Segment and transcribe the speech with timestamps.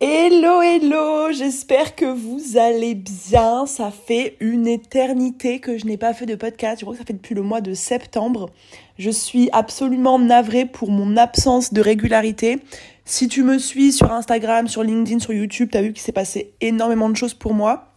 [0.00, 3.66] Hello, hello, j'espère que vous allez bien.
[3.66, 6.78] Ça fait une éternité que je n'ai pas fait de podcast.
[6.78, 8.48] Je crois que ça fait depuis le mois de septembre.
[8.96, 12.60] Je suis absolument navrée pour mon absence de régularité.
[13.04, 16.52] Si tu me suis sur Instagram, sur LinkedIn, sur YouTube, t'as vu qu'il s'est passé
[16.60, 17.87] énormément de choses pour moi.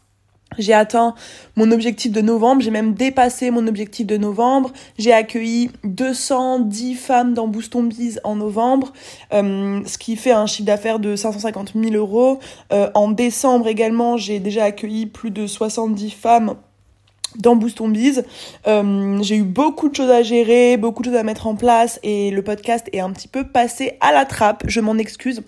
[0.57, 1.15] J'ai atteint
[1.55, 4.71] mon objectif de novembre, j'ai même dépassé mon objectif de novembre.
[4.97, 7.75] J'ai accueilli 210 femmes dans Boost
[8.23, 8.91] en novembre,
[9.33, 12.39] euh, ce qui fait un chiffre d'affaires de 550 000 euros.
[12.73, 16.55] Euh, en décembre également, j'ai déjà accueilli plus de 70 femmes
[17.37, 17.79] dans Boost
[18.67, 21.99] euh, j'ai eu beaucoup de choses à gérer, beaucoup de choses à mettre en place
[22.03, 25.41] et le podcast est un petit peu passé à la trappe, je m'en excuse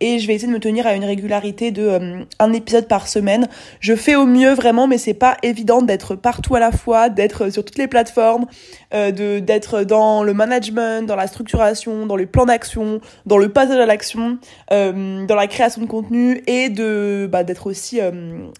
[0.00, 3.08] et je vais essayer de me tenir à une régularité de euh, un épisode par
[3.08, 3.48] semaine.
[3.80, 7.50] Je fais au mieux vraiment, mais c'est pas évident d'être partout à la fois, d'être
[7.50, 8.46] sur toutes les plateformes,
[8.94, 13.48] euh, de d'être dans le management, dans la structuration, dans les plans d'action, dans le
[13.48, 14.38] passage à l'action,
[14.72, 18.00] euh, dans la création de contenu et de bah, d'être aussi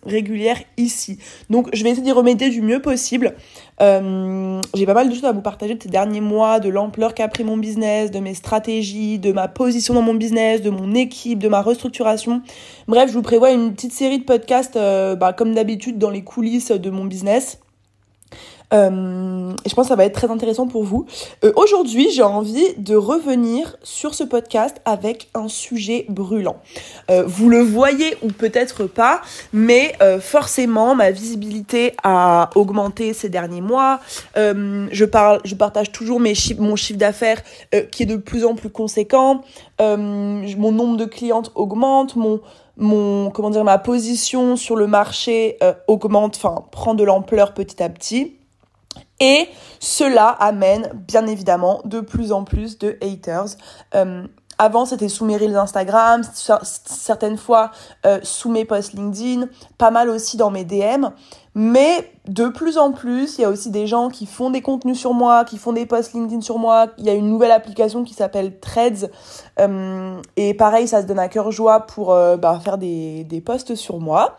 [0.05, 1.19] régulière ici.
[1.51, 3.35] Donc je vais essayer d'y remédier du mieux possible.
[3.81, 7.15] Euh, j'ai pas mal de choses à vous partager de ces derniers mois, de l'ampleur
[7.15, 10.95] qu'a pris mon business, de mes stratégies, de ma position dans mon business, de mon
[10.95, 12.43] équipe, de ma restructuration.
[12.89, 16.23] Bref, je vous prévois une petite série de podcasts, euh, bah, comme d'habitude, dans les
[16.23, 17.61] coulisses de mon business.
[18.75, 21.07] Euh, je pense que ça va être très intéressant pour vous.
[21.45, 26.57] Euh, Aujourd'hui, j'ai envie de revenir sur ce podcast avec un sujet brûlant.
[27.11, 29.21] Euh, vous le voyez ou peut-être pas,
[29.53, 34.01] mais euh, forcément, ma visibilité a augmenté ces derniers mois.
[34.37, 37.43] Euh, je parle, je partage toujours mes chiffres, mon chiffre d'affaires
[37.91, 39.43] qui est de plus en plus conséquent.
[39.81, 42.41] mon nombre de clientes augmente, mon
[42.81, 45.59] mon comment dire ma position sur le marché
[45.89, 48.38] augmente, enfin prend de l'ampleur petit à petit.
[49.21, 49.49] Et
[49.81, 53.57] cela amène bien évidemment de plus en plus de haters.
[53.95, 54.27] Euh,
[54.61, 57.71] avant, c'était sous mes reels Instagram, certaines fois
[58.05, 59.47] euh, sous mes posts LinkedIn,
[59.77, 61.07] pas mal aussi dans mes DM.
[61.55, 64.99] Mais de plus en plus, il y a aussi des gens qui font des contenus
[64.99, 66.89] sur moi, qui font des posts LinkedIn sur moi.
[66.99, 69.11] Il y a une nouvelle application qui s'appelle Threads.
[69.61, 73.77] Euh, et pareil, ça se donne à cœur joie pour bah, faire des, des posts
[73.77, 74.37] sur moi.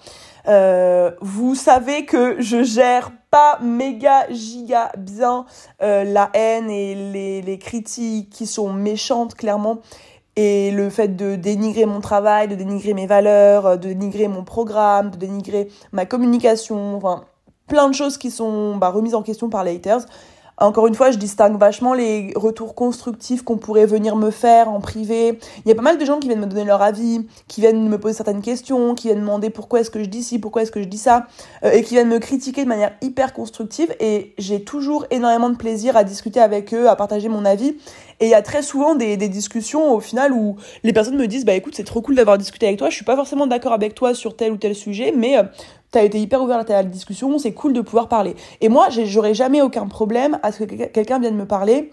[0.50, 5.46] Euh, vous savez que je gère pas méga giga bien
[5.84, 6.96] euh, la haine et
[7.44, 9.80] les, critiques qui sont méchantes clairement
[10.36, 15.12] et le fait de dénigrer mon travail, de dénigrer mes valeurs, de dénigrer mon programme,
[15.12, 17.26] de dénigrer ma communication, enfin
[17.68, 20.06] plein de choses qui sont bah, remises en question par les haters.
[20.60, 24.82] Encore une fois, je distingue vachement les retours constructifs qu'on pourrait venir me faire en
[24.82, 25.40] privé.
[25.66, 27.88] Il y a pas mal de gens qui viennent me donner leur avis, qui viennent
[27.88, 30.64] me poser certaines questions, qui viennent me demander pourquoi est-ce que je dis ci, pourquoi
[30.64, 31.28] est-ce que je dis ça,
[31.64, 33.96] euh, et qui viennent me critiquer de manière hyper constructive.
[34.02, 37.78] Et j'ai toujours énormément de plaisir à discuter avec eux, à partager mon avis.
[38.20, 41.46] Et il y a très souvent des, discussions au final où les personnes me disent
[41.46, 43.96] bah écoute c'est trop cool d'avoir discuté avec toi, je suis pas forcément d'accord avec
[43.96, 45.44] toi sur tel ou tel sujet, mais euh,
[45.92, 48.36] t'as été hyper ouvert à la discussion, c'est cool de pouvoir parler.
[48.62, 51.92] Et moi j'aurais jamais aucun problème à ce que quelqu'un vienne me parler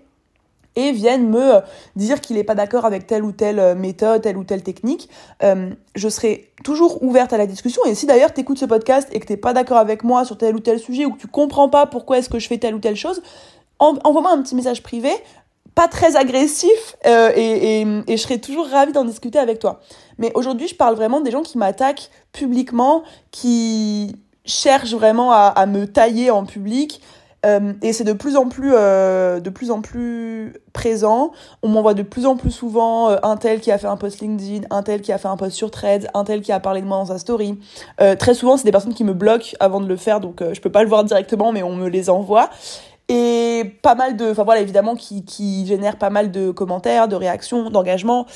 [0.76, 1.60] et vienne me euh,
[1.96, 5.08] dire qu'il n'est pas d'accord avec telle ou telle euh, méthode, telle ou telle technique,
[5.42, 7.82] euh, je serai toujours ouverte à la discussion.
[7.86, 10.54] Et si d'ailleurs tu ce podcast et que t'es pas d'accord avec moi sur tel
[10.54, 12.78] ou tel sujet ou que tu comprends pas pourquoi est-ce que je fais telle ou
[12.78, 13.22] telle chose,
[13.78, 15.10] envoie-moi un petit message privé
[15.76, 19.80] pas très agressif euh, et, je serais toujours ravie d'en discuter avec toi.
[20.18, 24.16] Mais aujourd'hui, je parle vraiment des gens qui m'attaquent publiquement, qui
[24.46, 27.02] cherchent vraiment à, me tailler en public.
[27.44, 31.32] Euh, et c'est de plus en plus euh, de plus en plus présent.
[31.62, 34.66] On m'envoie de plus en plus souvent un tel qui a fait un post LinkedIn,
[34.70, 36.86] un tel qui a fait un post sur Threads, un tel qui a parlé de
[36.86, 37.58] moi dans sa story.
[38.18, 40.72] Très souvent, c'est des personnes qui me bloquent avant de le faire, donc je peux
[40.72, 42.48] pas le voir directement, mais on me les envoie
[43.08, 47.14] et pas mal de enfin voilà évidemment qui qui génère pas mal de commentaires de
[47.14, 48.26] réactions d'engagement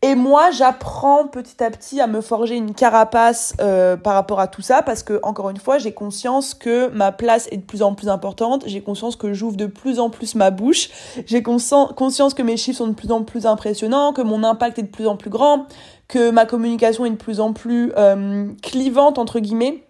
[0.00, 4.48] et moi j'apprends petit à petit à me forger une carapace euh, par rapport à
[4.48, 7.82] tout ça parce que encore une fois j'ai conscience que ma place est de plus
[7.82, 10.88] en plus importante j'ai conscience que j'ouvre de plus en plus ma bouche
[11.26, 14.84] j'ai conscience que mes chiffres sont de plus en plus impressionnants que mon impact est
[14.84, 15.66] de plus en plus grand
[16.08, 19.82] que ma communication est de plus en plus euh, clivante entre guillemets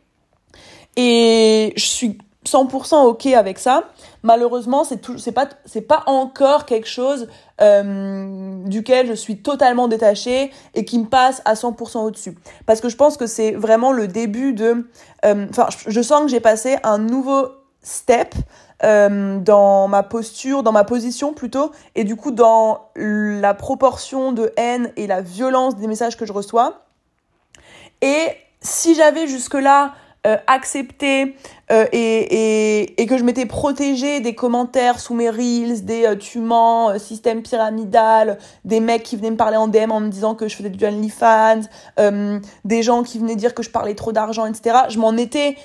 [0.96, 3.84] et je suis 100% ok avec ça.
[4.26, 5.14] Malheureusement, c'est tout,
[5.86, 7.28] pas, encore quelque chose
[7.60, 12.36] euh, duquel je suis totalement détachée et qui me passe à 100% au-dessus.
[12.66, 14.90] Parce que je pense que c'est vraiment le début de,
[15.24, 17.50] euh, enfin, je sens que j'ai passé un nouveau
[17.82, 18.34] step
[18.82, 24.52] euh, dans ma posture, dans ma position plutôt, et du coup dans la proportion de
[24.56, 26.80] haine et la violence des messages que je reçois.
[28.02, 28.26] Et
[28.60, 29.94] si j'avais jusque là
[30.26, 31.36] euh, accepté
[31.70, 36.40] euh, et, et, que je m'étais protégée des commentaires sous mes reels, des euh, tu
[36.40, 40.48] mens, système pyramidal, des mecs qui venaient me parler en DM en me disant que
[40.48, 41.62] je faisais du OnlyFans,
[42.64, 44.76] des gens qui venaient dire que je parlais trop d'argent, etc.
[44.88, 45.56] Je m'en étais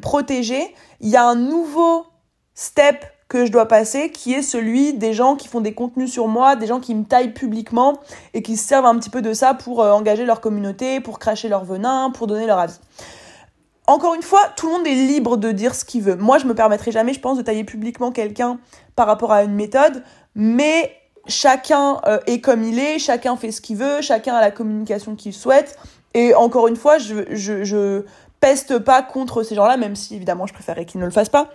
[0.00, 0.74] protégée.
[1.00, 2.06] Il y a un nouveau
[2.54, 6.26] step que je dois passer, qui est celui des gens qui font des contenus sur
[6.26, 8.00] moi, des gens qui me taillent publiquement
[8.34, 11.20] et qui se servent un petit peu de ça pour euh, engager leur communauté, pour
[11.20, 12.78] cracher leur venin, pour donner leur avis.
[13.90, 16.14] Encore une fois, tout le monde est libre de dire ce qu'il veut.
[16.14, 18.60] Moi, je me permettrai jamais, je pense, de tailler publiquement quelqu'un
[18.94, 20.04] par rapport à une méthode,
[20.36, 20.94] mais
[21.26, 25.16] chacun euh, est comme il est, chacun fait ce qu'il veut, chacun a la communication
[25.16, 25.76] qu'il souhaite.
[26.14, 28.04] Et encore une fois, je,
[28.38, 31.48] peste pas contre ces gens-là, même si évidemment je préférerais qu'ils ne le fassent pas.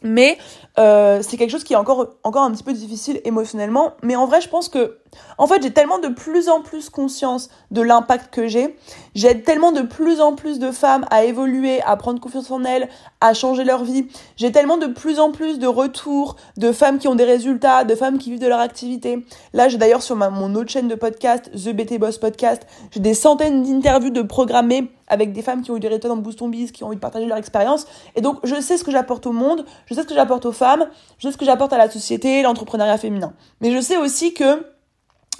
[0.00, 0.38] Mais
[0.78, 3.92] euh, c'est quelque chose qui est encore, encore un petit peu difficile émotionnellement.
[4.02, 4.96] Mais en vrai, je pense que,
[5.38, 8.76] en fait, j'ai tellement de plus en plus conscience de l'impact que j'ai.
[9.14, 12.88] J'aide tellement de plus en plus de femmes à évoluer, à prendre confiance en elles,
[13.20, 14.06] à changer leur vie.
[14.36, 17.94] J'ai tellement de plus en plus de retours de femmes qui ont des résultats, de
[17.94, 19.26] femmes qui vivent de leur activité.
[19.52, 23.00] Là, j'ai d'ailleurs sur ma, mon autre chaîne de podcast, The BT Boss Podcast, j'ai
[23.00, 26.42] des centaines d'interviews de programmées avec des femmes qui ont eu des résultats dans Boost
[26.42, 27.86] Biz, qui ont envie de partager leur expérience.
[28.14, 30.52] Et donc, je sais ce que j'apporte au monde, je sais ce que j'apporte aux
[30.52, 30.88] femmes,
[31.18, 33.32] je sais ce que j'apporte à la société, l'entrepreneuriat féminin.
[33.60, 34.64] Mais je sais aussi que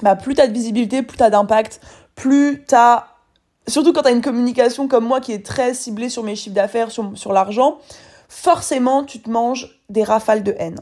[0.02, 1.80] bah, plus t'as de visibilité, plus t'as d'impact,
[2.14, 3.06] plus t'as...
[3.68, 6.90] Surtout quand t'as une communication comme moi qui est très ciblée sur mes chiffres d'affaires,
[6.90, 7.78] sur, sur l'argent,
[8.28, 10.78] forcément, tu te manges des rafales de haine.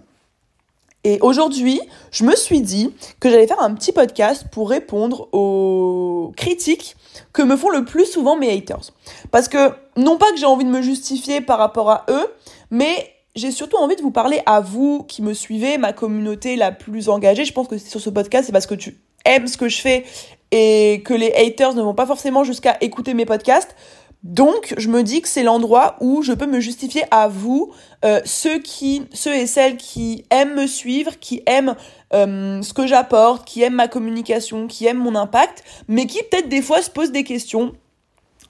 [1.04, 1.80] Et aujourd'hui,
[2.10, 2.90] je me suis dit
[3.20, 6.96] que j'allais faire un petit podcast pour répondre aux critiques
[7.34, 8.90] que me font le plus souvent mes haters.
[9.30, 12.26] Parce que, non pas que j'ai envie de me justifier par rapport à eux,
[12.70, 16.72] mais j'ai surtout envie de vous parler à vous qui me suivez, ma communauté la
[16.72, 17.44] plus engagée.
[17.44, 20.04] Je pense que sur ce podcast, c'est parce que tu aimes ce que je fais
[20.52, 23.74] et que les haters ne vont pas forcément jusqu'à écouter mes podcasts.
[24.22, 27.72] Donc, je me dis que c'est l'endroit où je peux me justifier à vous,
[28.06, 31.74] euh, ceux qui, ceux et celles qui aiment me suivre, qui aiment
[32.14, 36.48] euh, ce que j'apporte, qui aiment ma communication, qui aiment mon impact, mais qui peut-être
[36.48, 37.72] des fois se posent des questions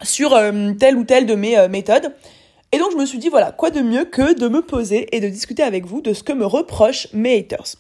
[0.03, 2.15] sur euh, telle ou telle de mes méthodes.
[2.75, 5.21] Et donc, je me suis dit, voilà, quoi de mieux que de me poser et
[5.21, 7.77] de discuter avec vous de ce que me reprochent mes haters.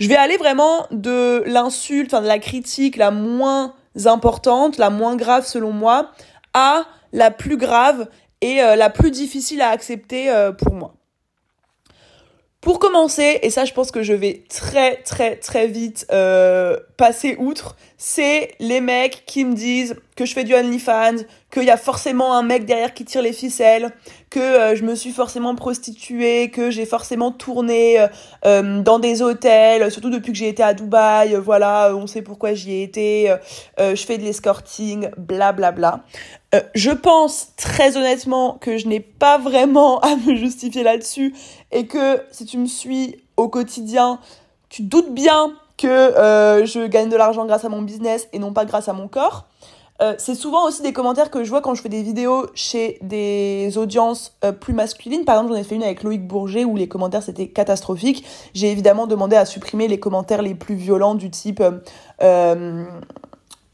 [0.00, 3.74] Je vais aller vraiment de l'insulte, enfin de la critique la moins
[4.06, 6.12] importante, la moins grave selon moi,
[6.54, 8.08] à la plus grave
[8.40, 10.94] et euh, la plus difficile à accepter euh, pour moi.
[12.62, 17.36] Pour commencer, et ça je pense que je vais très très très vite euh, passer
[17.38, 21.76] outre, c'est les mecs qui me disent que je fais du OnlyFans, qu'il y a
[21.76, 23.90] forcément un mec derrière qui tire les ficelles,
[24.30, 28.06] que euh, je me suis forcément prostituée, que j'ai forcément tourné euh,
[28.46, 32.54] euh, dans des hôtels, surtout depuis que j'ai été à Dubaï, voilà, on sait pourquoi
[32.54, 33.34] j'y ai été,
[33.78, 36.04] je fais de l'escorting, bla bla bla.
[36.74, 41.34] je pense très honnêtement que je n'ai pas vraiment à me justifier là-dessus
[41.70, 44.18] et que si tu me suis au quotidien,
[44.70, 45.84] tu doutes bien que
[46.64, 49.46] je gagne de l'argent grâce à mon business et non pas grâce à mon corps.
[50.00, 52.98] Euh, c'est souvent aussi des commentaires que je vois quand je fais des vidéos chez
[53.02, 55.24] des audiences euh, plus masculines.
[55.24, 58.24] Par exemple, j'en ai fait une avec Loïc Bourget où les commentaires c'était catastrophique.
[58.54, 61.62] J'ai évidemment demandé à supprimer les commentaires les plus violents du type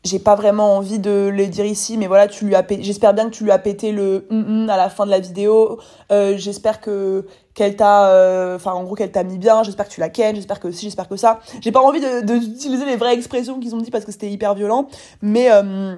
[0.04, 3.26] j'ai pas vraiment envie de les dire ici, mais voilà, tu lui as j'espère bien
[3.26, 5.80] que tu lui as pété le mm, mm à la fin de la vidéo.
[6.12, 9.62] Euh, j'espère que qu'elle t'a, euh, enfin en gros qu'elle t'a mis bien.
[9.64, 10.36] J'espère que tu la ken.
[10.36, 11.40] J'espère que si, j'espère que ça.
[11.60, 14.54] J'ai pas envie de d'utiliser les vraies expressions qu'ils ont dit parce que c'était hyper
[14.54, 14.88] violent,
[15.20, 15.96] mais euh,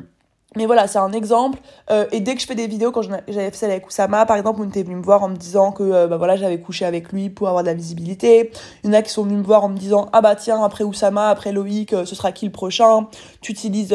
[0.56, 1.60] mais voilà, c'est un exemple.
[1.90, 4.36] Euh, et dès que je fais des vidéos, quand j'avais fait celle avec Oussama, par
[4.36, 6.84] exemple, on était venu me voir en me disant que euh, bah voilà, j'avais couché
[6.84, 8.50] avec lui pour avoir de la visibilité.
[8.82, 10.64] Il y en a qui sont venus me voir en me disant ah bah tiens,
[10.64, 13.06] après Oussama, après Loïc, euh, ce sera qui le prochain?
[13.40, 13.94] Tu utilises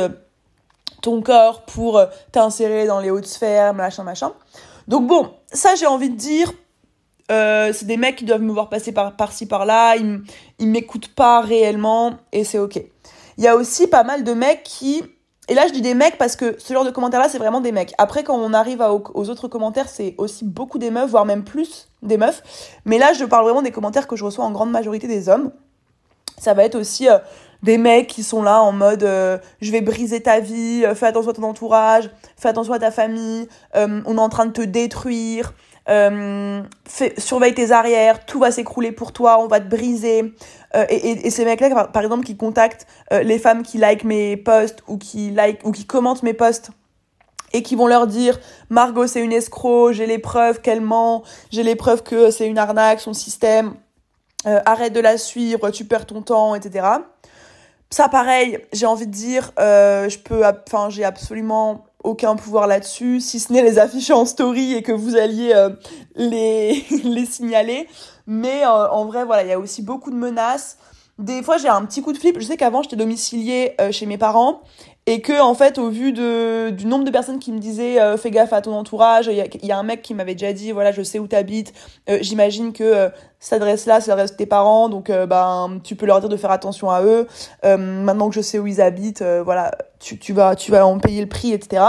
[1.01, 4.31] ton corps pour t'insérer dans les hautes sphères, machin, machin.
[4.88, 6.53] Donc bon, ça j'ai envie de dire,
[7.29, 10.21] c'est des mecs qui doivent me voir passer par, par-ci par-là, ils,
[10.57, 12.81] ils m'écoutent pas réellement et c'est ok.
[13.38, 15.03] Il y a aussi pas mal de mecs qui
[15.47, 17.71] et là, je dis des mecs parce que ce genre de commentaires-là, c'est vraiment des
[17.71, 17.93] mecs.
[17.97, 21.89] Après, quand on arrive aux autres commentaires, c'est aussi beaucoup des meufs, voire même plus
[22.01, 22.41] des meufs.
[22.85, 25.51] Mais là, je parle vraiment des commentaires que je reçois en grande majorité des hommes.
[26.37, 27.19] Ça va être aussi euh,
[27.63, 31.07] des mecs qui sont là en mode euh, je vais briser ta vie, euh, fais
[31.07, 34.62] attention à ton entourage, fais attention à ta famille, on est en train de te
[34.62, 35.53] détruire,
[35.88, 36.63] euh,
[37.17, 40.33] surveille tes arrières, tout va s'écrouler pour toi, on va te briser.
[40.75, 44.35] Euh, et, et, ces mecs-là, par, exemple, qui contactent euh, les femmes qui like mes
[44.35, 46.71] posts ou qui like ou qui commentent mes posts
[47.53, 51.63] et qui vont leur dire Margot c'est une escroc, j'ai les preuves qu'elle ment, j'ai
[51.63, 53.75] les preuves que c'est une arnaque, son système,
[54.47, 56.88] euh, arrête de la suivre, tu perds ton temps, etc.
[57.89, 63.39] Ça pareil, j'ai envie de dire, je peux, enfin j'ai absolument aucun pouvoir là-dessus, si
[63.39, 65.72] ce n'est les afficher en story et que vous alliez euh,
[66.15, 67.88] les, les signaler.
[68.27, 70.77] Mais euh, en vrai, voilà, il y a aussi beaucoup de menaces.
[71.18, 72.38] Des fois, j'ai un petit coup de flip.
[72.39, 74.62] Je sais qu'avant, j'étais domiciliée chez mes parents
[75.07, 78.17] et que en fait au vu de du nombre de personnes qui me disaient euh,
[78.17, 80.91] fais gaffe à ton entourage il y a, un mec qui m'avait déjà dit voilà
[80.91, 81.74] je sais où t'habites
[82.09, 83.09] euh, j'imagine que euh,
[83.39, 86.38] cette adresse là c'est l'adresse de tes parents donc ben tu peux leur dire de
[86.38, 87.27] faire attention à eux
[87.63, 91.21] maintenant que je sais où ils habitent voilà tu, tu vas tu vas en payer
[91.21, 91.83] le prix etc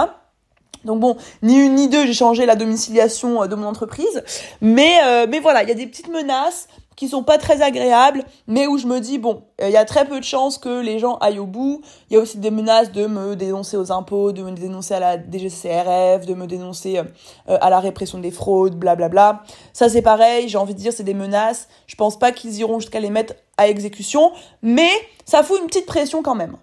[0.84, 4.22] donc bon, ni une ni deux, j'ai changé la domiciliation de mon entreprise.
[4.60, 8.66] Mais, mais voilà, il y a des petites menaces qui sont pas très agréables, mais
[8.66, 11.18] où je me dis bon, il y a très peu de chances que les gens
[11.18, 11.82] aillent au bout.
[12.10, 15.00] Il y a aussi des menaces de me dénoncer aux impôts, de me dénoncer à
[15.00, 19.32] la DGCRF, de me dénoncer euh, à la répression des fraudes, blablabla.
[19.32, 19.54] Bla bla.
[19.72, 21.68] Ça c'est pareil, j'ai envie de dire c'est des menaces.
[21.86, 24.90] Je pense pas qu'ils iront jusqu'à les mettre à exécution, mais
[25.24, 26.56] ça fout une petite pression quand même.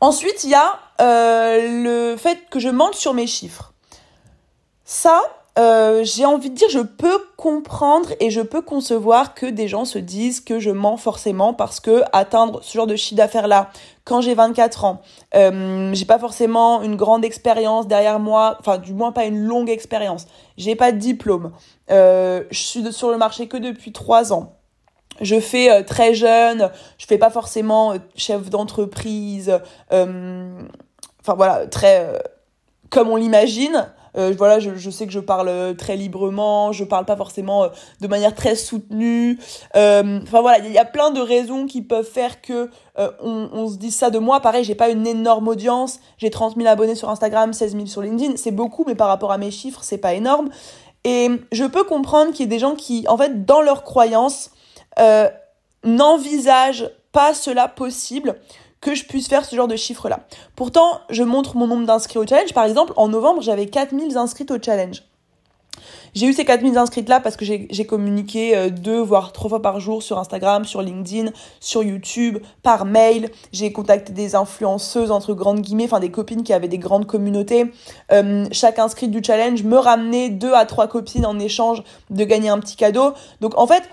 [0.00, 3.72] Ensuite, il y a euh, le fait que je mente sur mes chiffres.
[4.84, 5.22] Ça,
[5.58, 9.84] euh, j'ai envie de dire, je peux comprendre et je peux concevoir que des gens
[9.84, 13.70] se disent que je mens forcément parce que atteindre ce genre de chiffre d'affaires là
[14.04, 15.02] quand j'ai 24 ans,
[15.34, 19.68] euh, j'ai pas forcément une grande expérience derrière moi, enfin du moins pas une longue
[19.68, 20.26] expérience.
[20.56, 21.52] J'ai pas de diplôme.
[21.90, 24.56] Euh, je suis sur le marché que depuis 3 ans.
[25.20, 32.22] Je fais euh, très jeune, je fais pas forcément chef d'entreprise, enfin voilà, très
[32.88, 33.92] comme on l'imagine.
[34.16, 37.68] Euh, voilà, je, sais que je parle euh, très librement, je parle pas forcément euh,
[38.00, 39.38] de manière très soutenue.
[39.74, 43.94] Enfin voilà, il y a plein de raisons qui peuvent faire que on, se dise
[43.94, 44.40] ça de moi.
[44.40, 48.02] Pareil, j'ai pas une énorme audience, j'ai 30 000 abonnés sur Instagram, 16 000 sur
[48.02, 50.50] LinkedIn, c'est beaucoup, mais par rapport à mes chiffres, c'est pas énorme.
[51.04, 54.50] Et je peux comprendre qu'il y ait des gens qui, en fait, dans leur croyance,
[55.84, 58.36] n'envisagent pas cela possible
[58.82, 60.26] que je puisse faire ce genre de chiffres-là.
[60.56, 62.52] Pourtant, je montre mon nombre d'inscrits au challenge.
[62.52, 65.04] Par exemple, en novembre, j'avais 4000 inscrits au challenge.
[66.14, 69.62] J'ai eu ces 4000 inscrites là parce que j'ai communiqué euh, deux voire trois fois
[69.62, 73.30] par jour sur Instagram, sur LinkedIn, sur YouTube, par mail.
[73.52, 77.72] J'ai contacté des influenceuses entre grandes guillemets, enfin des copines qui avaient des grandes communautés.
[78.12, 82.50] Euh, chaque inscrite du challenge me ramenait deux à trois copines en échange de gagner
[82.50, 83.14] un petit cadeau.
[83.40, 83.84] Donc en fait,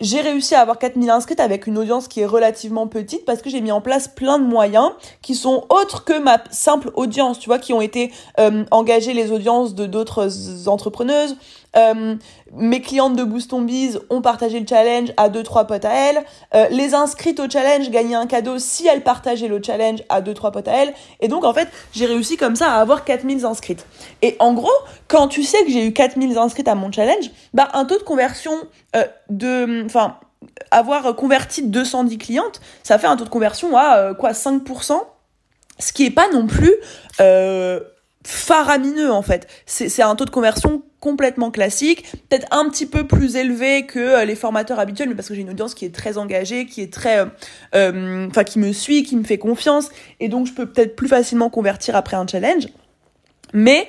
[0.00, 3.50] j'ai réussi à avoir 4000 inscrites avec une audience qui est relativement petite parce que
[3.50, 4.90] j'ai mis en place plein de moyens
[5.22, 9.30] qui sont autres que ma simple audience, tu vois, qui ont été euh, engagés les
[9.30, 11.36] audiences de d'autres entrepreneuses,
[11.76, 12.16] euh,
[12.52, 15.92] mes clientes de Boost on Biz ont partagé le challenge à deux trois potes à
[15.92, 16.24] elles.
[16.54, 20.34] Euh, les inscrites au challenge gagnaient un cadeau si elles partageaient le challenge à deux
[20.34, 20.94] trois potes à elles.
[21.20, 23.86] Et donc en fait, j'ai réussi comme ça à avoir 4000 inscrites.
[24.22, 24.70] Et en gros,
[25.08, 28.04] quand tu sais que j'ai eu 4000 inscrites à mon challenge, bah un taux de
[28.04, 28.52] conversion
[28.96, 30.18] euh, de enfin
[30.70, 35.00] avoir converti 210 clientes, ça fait un taux de conversion à quoi 5%,
[35.78, 36.74] ce qui est pas non plus
[38.24, 39.46] faramineux en fait.
[39.66, 44.24] C'est un taux de conversion complètement classique, peut-être un petit peu plus élevé que euh,
[44.24, 46.90] les formateurs habituels, mais parce que j'ai une audience qui est très engagée, qui est
[46.90, 47.26] très, euh,
[47.74, 49.90] euh, enfin qui me suit, qui me fait confiance,
[50.20, 52.68] et donc je peux peut-être plus facilement convertir après un challenge.
[53.52, 53.86] Mais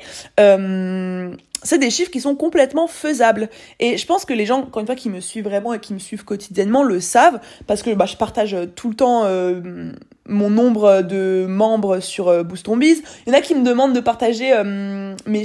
[1.65, 3.49] c'est des chiffres qui sont complètement faisables.
[3.79, 5.93] Et je pense que les gens, encore une fois, qui me suivent vraiment et qui
[5.93, 9.91] me suivent quotidiennement le savent, parce que bah, je partage tout le temps euh,
[10.27, 13.01] mon nombre de membres sur euh, Boost Biz.
[13.25, 15.43] Il y en a qui me demandent de partager euh, mes,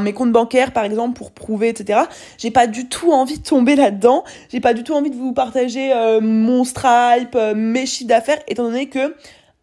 [0.00, 2.00] mes comptes bancaires, par exemple, pour prouver, etc.
[2.36, 4.24] J'ai pas du tout envie de tomber là-dedans.
[4.50, 8.88] J'ai pas du tout envie de vous partager mon Stripe, mes chiffres d'affaires, étant donné
[8.88, 9.14] que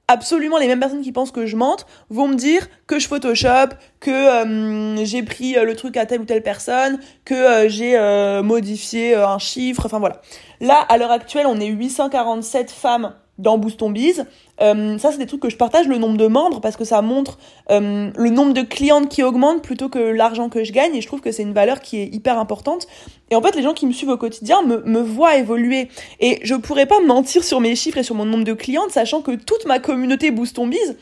[0.09, 3.69] absolument les mêmes personnes qui pensent que je mente vont me dire que je Photoshop,
[3.99, 7.97] que euh, j'ai pris euh, le truc à telle ou telle personne, que euh, j'ai
[8.43, 10.21] modifié un chiffre, enfin voilà.
[10.59, 14.25] Là, à l'heure actuelle, on est 847 femmes dans Boost Biz.
[14.61, 17.01] Euh, ça, c'est des trucs que je partage le nombre de membres parce que ça
[17.01, 17.37] montre
[17.71, 21.07] euh, le nombre de clientes qui augmente plutôt que l'argent que je gagne et je
[21.07, 22.87] trouve que c'est une valeur qui est hyper importante.
[23.31, 25.89] Et en fait, les gens qui me suivent au quotidien me, voient évoluer
[26.19, 29.21] et je pourrais pas mentir sur mes chiffres et sur mon nombre de clientes sachant
[29.21, 30.97] que toute ma communauté Boost Biz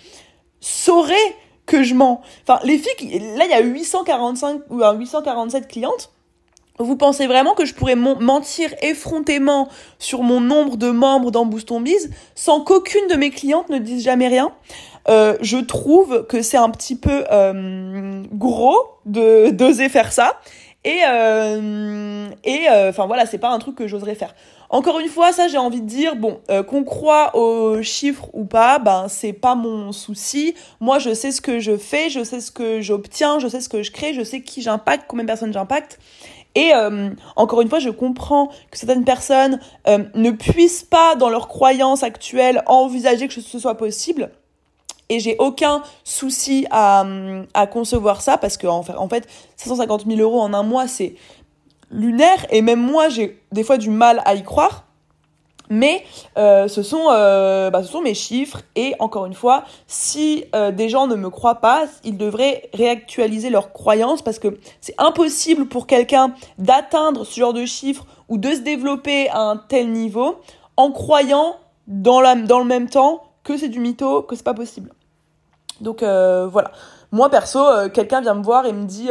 [0.60, 1.16] saurait
[1.66, 2.22] que je mens.
[2.44, 6.12] Enfin, les filles, là, il y a 845 ou 847 clientes
[6.80, 9.68] vous pensez vraiment que je pourrais mentir effrontément
[10.00, 14.04] sur mon nombre de membres dans Boost Biz sans qu'aucune de mes clientes ne dise
[14.04, 14.52] jamais rien?
[15.10, 20.40] Euh, Je trouve que c'est un petit peu euh, gros de d'oser faire ça.
[20.84, 24.34] Et euh, et euh, enfin voilà, c'est pas un truc que j'oserais faire.
[24.70, 28.46] Encore une fois, ça j'ai envie de dire, bon, euh, qu'on croit aux chiffres ou
[28.46, 30.56] pas, ben c'est pas mon souci.
[30.80, 33.70] Moi, je sais ce que je fais, je sais ce que j'obtiens, je sais ce
[33.70, 36.00] que je crée, je sais qui j'impacte, combien de personnes j'impacte.
[36.56, 41.30] Et euh, encore une fois, je comprends que certaines personnes euh, ne puissent pas, dans
[41.30, 44.32] leur croyance actuelle, envisager que ce soit possible.
[45.10, 47.06] Et j'ai aucun souci à,
[47.54, 51.16] à concevoir ça parce que fait, en fait 750 000 euros en un mois, c'est
[51.92, 52.46] lunaire.
[52.50, 54.87] Et même moi, j'ai des fois du mal à y croire.
[55.70, 56.04] Mais
[56.38, 60.72] euh, ce, sont, euh, bah, ce sont mes chiffres et encore une fois, si euh,
[60.72, 65.68] des gens ne me croient pas, ils devraient réactualiser leurs croyances parce que c'est impossible
[65.68, 70.38] pour quelqu'un d'atteindre ce genre de chiffres ou de se développer à un tel niveau
[70.78, 71.58] en croyant
[71.88, 74.92] dans, dans le même temps que c'est du mytho, que c'est pas possible.
[75.82, 76.72] Donc voilà.
[77.12, 77.60] Moi perso,
[77.94, 79.10] quelqu'un vient me voir et me dit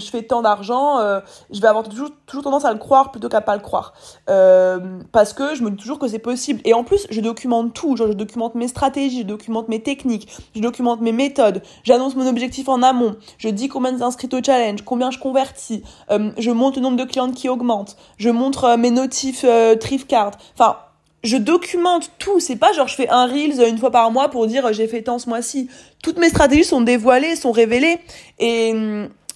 [0.00, 2.10] je fais tant d'argent, euh, je vais avoir toujours,
[2.42, 3.94] tendance à le croire plutôt qu'à pas le croire.
[4.28, 4.78] Euh,
[5.12, 6.60] parce que je me dis toujours que c'est possible.
[6.64, 7.96] Et en plus, je documente tout.
[7.96, 12.26] Genre, je documente mes stratégies, je documente mes techniques, je documente mes méthodes, j'annonce mon
[12.26, 16.76] objectif en amont, je dis combien d'inscrits au challenge, combien je convertis, euh, je monte
[16.76, 19.44] le nombre de clientes qui augmente, je montre mes notifs
[19.80, 20.32] Trifcard.
[20.58, 20.76] Enfin,
[21.24, 22.38] je documente tout.
[22.38, 25.02] C'est pas genre je fais un Reels une fois par mois pour dire j'ai fait
[25.02, 25.68] tant ce mois-ci.
[26.02, 27.98] Toutes mes stratégies sont dévoilées, sont révélées.
[28.38, 28.74] Et,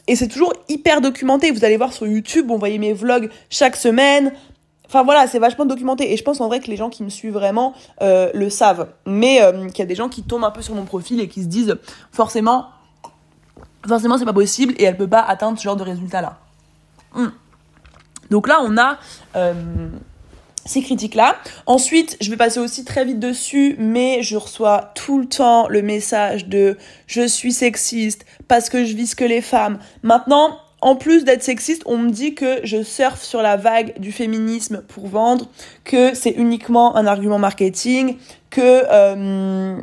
[0.06, 1.50] et c'est toujours hyper documenté.
[1.50, 4.32] Vous allez voir sur YouTube, vous voyez mes vlogs chaque semaine.
[4.86, 6.12] Enfin voilà, c'est vachement documenté.
[6.12, 8.88] Et je pense en vrai que les gens qui me suivent vraiment euh, le savent.
[9.06, 11.28] Mais euh, qu'il y a des gens qui tombent un peu sur mon profil et
[11.28, 11.76] qui se disent
[12.12, 12.68] forcément,
[13.86, 16.38] forcément c'est pas possible et elle peut pas atteindre ce genre de résultat-là.
[17.14, 17.28] Hmm.
[18.30, 18.98] Donc là, on a
[19.36, 19.54] euh,
[20.68, 21.36] ces critiques-là.
[21.66, 25.82] Ensuite, je vais passer aussi très vite dessus, mais je reçois tout le temps le
[25.82, 29.78] message de je suis sexiste parce que je vise que les femmes.
[30.02, 34.12] Maintenant, en plus d'être sexiste, on me dit que je surfe sur la vague du
[34.12, 35.46] féminisme pour vendre,
[35.84, 38.16] que c'est uniquement un argument marketing,
[38.50, 39.76] que euh,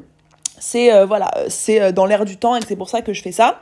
[0.60, 3.12] c'est euh, voilà, c'est euh, dans l'air du temps et que c'est pour ça que
[3.12, 3.60] je fais ça.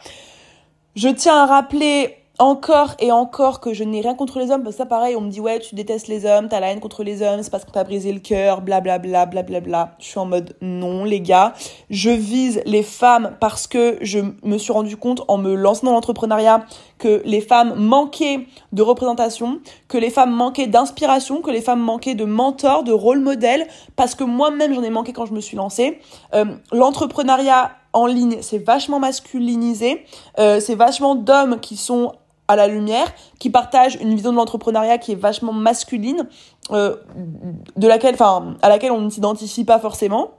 [0.95, 4.75] Je tiens à rappeler encore et encore que je n'ai rien contre les hommes, parce
[4.75, 7.03] que ça pareil, on me dit ouais tu détestes les hommes, t'as la haine contre
[7.03, 9.59] les hommes, c'est parce que t'as brisé le cœur, blablabla, blablabla.
[9.61, 9.95] Bla.
[9.99, 11.53] Je suis en mode non les gars,
[11.89, 15.93] je vise les femmes parce que je me suis rendu compte en me lançant dans
[15.93, 16.65] l'entrepreneuriat
[16.97, 22.15] que les femmes manquaient de représentation, que les femmes manquaient d'inspiration, que les femmes manquaient
[22.15, 25.57] de mentors, de rôle modèle, parce que moi-même j'en ai manqué quand je me suis
[25.57, 25.99] lancée.
[26.33, 30.03] Euh, l'entrepreneuriat en ligne, c'est vachement masculinisé,
[30.39, 32.13] euh, c'est vachement d'hommes qui sont
[32.47, 33.07] à la lumière,
[33.39, 36.27] qui partagent une vision de l'entrepreneuriat qui est vachement masculine,
[36.71, 36.95] euh,
[37.77, 40.31] de laquelle, enfin, à laquelle on ne s'identifie pas forcément.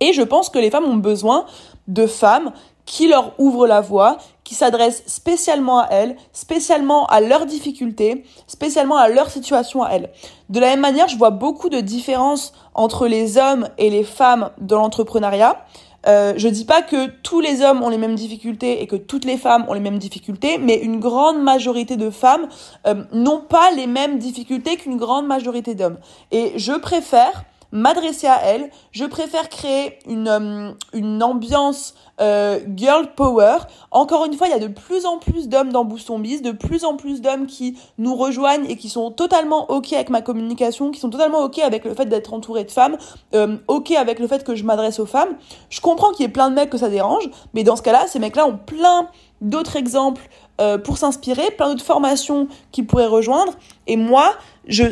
[0.00, 1.46] Et je pense que les femmes ont besoin
[1.86, 2.52] de femmes
[2.84, 8.96] qui leur ouvrent la voie, qui s'adressent spécialement à elles, spécialement à leurs difficultés, spécialement
[8.96, 10.10] à leur situation à elles.
[10.48, 14.50] De la même manière, je vois beaucoup de différences entre les hommes et les femmes
[14.58, 15.64] dans l'entrepreneuriat.
[16.06, 19.24] Euh, je dis pas que tous les hommes ont les mêmes difficultés et que toutes
[19.24, 22.48] les femmes ont les mêmes difficultés, mais une grande majorité de femmes
[22.86, 25.98] euh, n'ont pas les mêmes difficultés qu'une grande majorité d'hommes.
[26.30, 33.08] Et je préfère m'adresser à elles, je préfère créer une, euh, une ambiance euh, girl
[33.14, 33.58] power.
[33.90, 36.52] Encore une fois, il y a de plus en plus d'hommes dans Boost Biz, de
[36.52, 40.90] plus en plus d'hommes qui nous rejoignent et qui sont totalement ok avec ma communication,
[40.90, 42.96] qui sont totalement ok avec le fait d'être entouré de femmes,
[43.34, 45.36] euh, ok avec le fait que je m'adresse aux femmes.
[45.70, 48.06] Je comprends qu'il y ait plein de mecs que ça dérange, mais dans ce cas-là,
[48.06, 49.08] ces mecs-là ont plein
[49.40, 50.28] d'autres exemples
[50.60, 53.52] euh, pour s'inspirer, plein d'autres formations qu'ils pourraient rejoindre.
[53.86, 54.34] Et moi,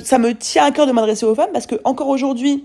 [0.04, 2.64] ça me tient à cœur de m'adresser aux femmes parce que encore aujourd'hui,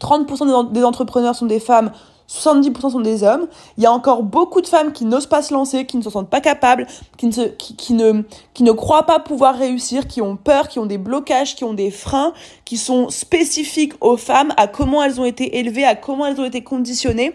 [0.00, 1.90] 30% des entrepreneurs sont des femmes,
[2.28, 3.48] 70% sont des hommes.
[3.78, 6.10] Il y a encore beaucoup de femmes qui n'osent pas se lancer, qui ne se
[6.10, 6.86] sentent pas capables,
[7.16, 10.78] qui ne, se, qui, ne, qui ne croient pas pouvoir réussir, qui ont peur, qui
[10.78, 12.34] ont des blocages, qui ont des freins,
[12.66, 16.44] qui sont spécifiques aux femmes, à comment elles ont été élevées, à comment elles ont
[16.44, 17.34] été conditionnées,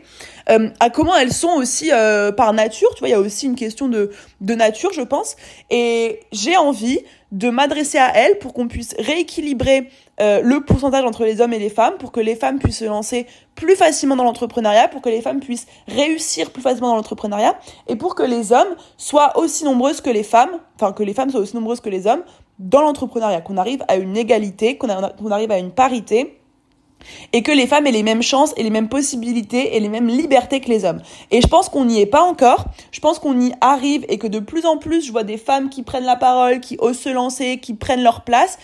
[0.49, 2.89] euh, à comment elles sont aussi euh, par nature.
[2.93, 5.35] Tu vois, il y a aussi une question de, de nature, je pense.
[5.71, 6.99] Et j'ai envie
[7.31, 9.89] de m'adresser à elles pour qu'on puisse rééquilibrer
[10.21, 12.85] euh, le pourcentage entre les hommes et les femmes, pour que les femmes puissent se
[12.85, 17.57] lancer plus facilement dans l'entrepreneuriat, pour que les femmes puissent réussir plus facilement dans l'entrepreneuriat,
[17.87, 21.31] et pour que les hommes soient aussi nombreuses que les femmes, enfin que les femmes
[21.31, 22.23] soient aussi nombreuses que les hommes
[22.59, 26.39] dans l'entrepreneuriat, qu'on arrive à une égalité, qu'on arrive à une parité,
[27.33, 30.07] et que les femmes aient les mêmes chances et les mêmes possibilités et les mêmes
[30.07, 31.01] libertés que les hommes.
[31.31, 34.27] Et je pense qu'on n'y est pas encore, je pense qu'on y arrive et que
[34.27, 37.09] de plus en plus je vois des femmes qui prennent la parole, qui osent se
[37.09, 38.57] lancer, qui prennent leur place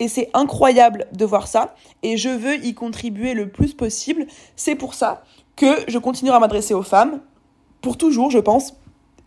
[0.00, 1.74] et c'est incroyable de voir ça.
[2.02, 4.26] Et je veux y contribuer le plus possible.
[4.56, 5.22] C'est pour ça
[5.54, 7.20] que je continuerai à m'adresser aux femmes,
[7.82, 8.74] pour toujours, je pense.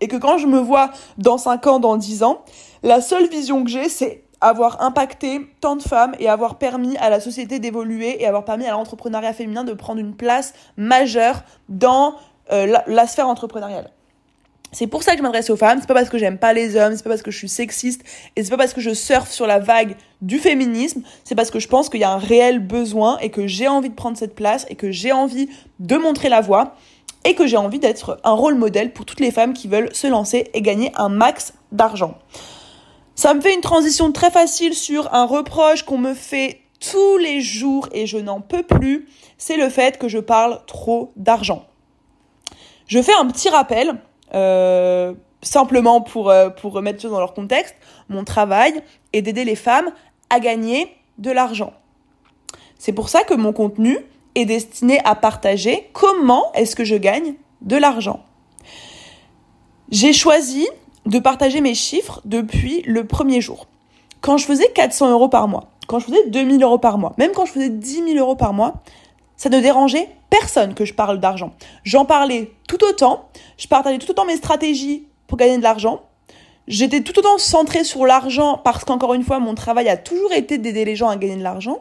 [0.01, 2.43] Et que quand je me vois dans 5 ans, dans 10 ans,
[2.81, 7.09] la seule vision que j'ai, c'est avoir impacté tant de femmes et avoir permis à
[7.09, 12.15] la société d'évoluer et avoir permis à l'entrepreneuriat féminin de prendre une place majeure dans
[12.51, 13.91] euh, la sphère entrepreneuriale.
[14.73, 15.79] C'est pour ça que je m'adresse aux femmes.
[15.79, 18.01] C'est pas parce que j'aime pas les hommes, c'est pas parce que je suis sexiste
[18.35, 21.03] et c'est pas parce que je surfe sur la vague du féminisme.
[21.23, 23.89] C'est parce que je pense qu'il y a un réel besoin et que j'ai envie
[23.89, 25.47] de prendre cette place et que j'ai envie
[25.79, 26.75] de montrer la voie.
[27.25, 30.07] et que j'ai envie d'être un rôle modèle pour toutes les femmes qui veulent se
[30.07, 32.17] lancer et gagner un max d'argent.
[33.15, 37.39] Ça me fait une transition très facile sur un reproche qu'on me fait tous les
[37.41, 39.07] jours et je n'en peux plus,
[39.37, 41.65] c'est le fait que je parle trop d'argent.
[42.87, 43.95] Je fais un petit rappel,
[44.35, 47.75] euh, simplement pour, euh, pour remettre choses dans leur contexte.
[48.09, 48.81] Mon travail
[49.13, 49.91] est d'aider les femmes
[50.29, 51.73] à gagner de l'argent.
[52.77, 53.97] C'est pour ça que mon contenu
[54.35, 58.25] est destiné à partager comment est-ce que je gagne de l'argent.
[59.89, 60.67] J'ai choisi
[61.05, 63.67] de partager mes chiffres depuis le premier jour.
[64.21, 67.31] Quand je faisais 400 euros par mois, quand je faisais 2000 euros par mois, même
[67.33, 68.81] quand je faisais 10 000 euros par mois,
[69.43, 71.51] ça ne dérangeait personne que je parle d'argent.
[71.83, 73.27] J'en parlais tout autant,
[73.57, 76.03] je partageais tout autant mes stratégies pour gagner de l'argent.
[76.69, 80.59] J'étais tout autant centrée sur l'argent parce qu'encore une fois, mon travail a toujours été
[80.59, 81.79] d'aider les gens à gagner de l'argent.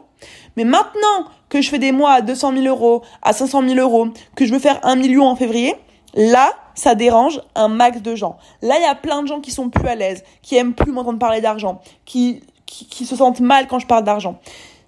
[0.57, 4.09] Mais maintenant que je fais des mois à 200 000 euros, à 500 000 euros,
[4.35, 5.73] que je veux faire un million en février,
[6.15, 8.35] là, ça dérange un max de gens.
[8.61, 10.91] Là, il y a plein de gens qui sont plus à l'aise, qui aiment plus
[10.91, 14.39] m'entendre parler d'argent, qui qui, se sentent mal quand je parle d'argent.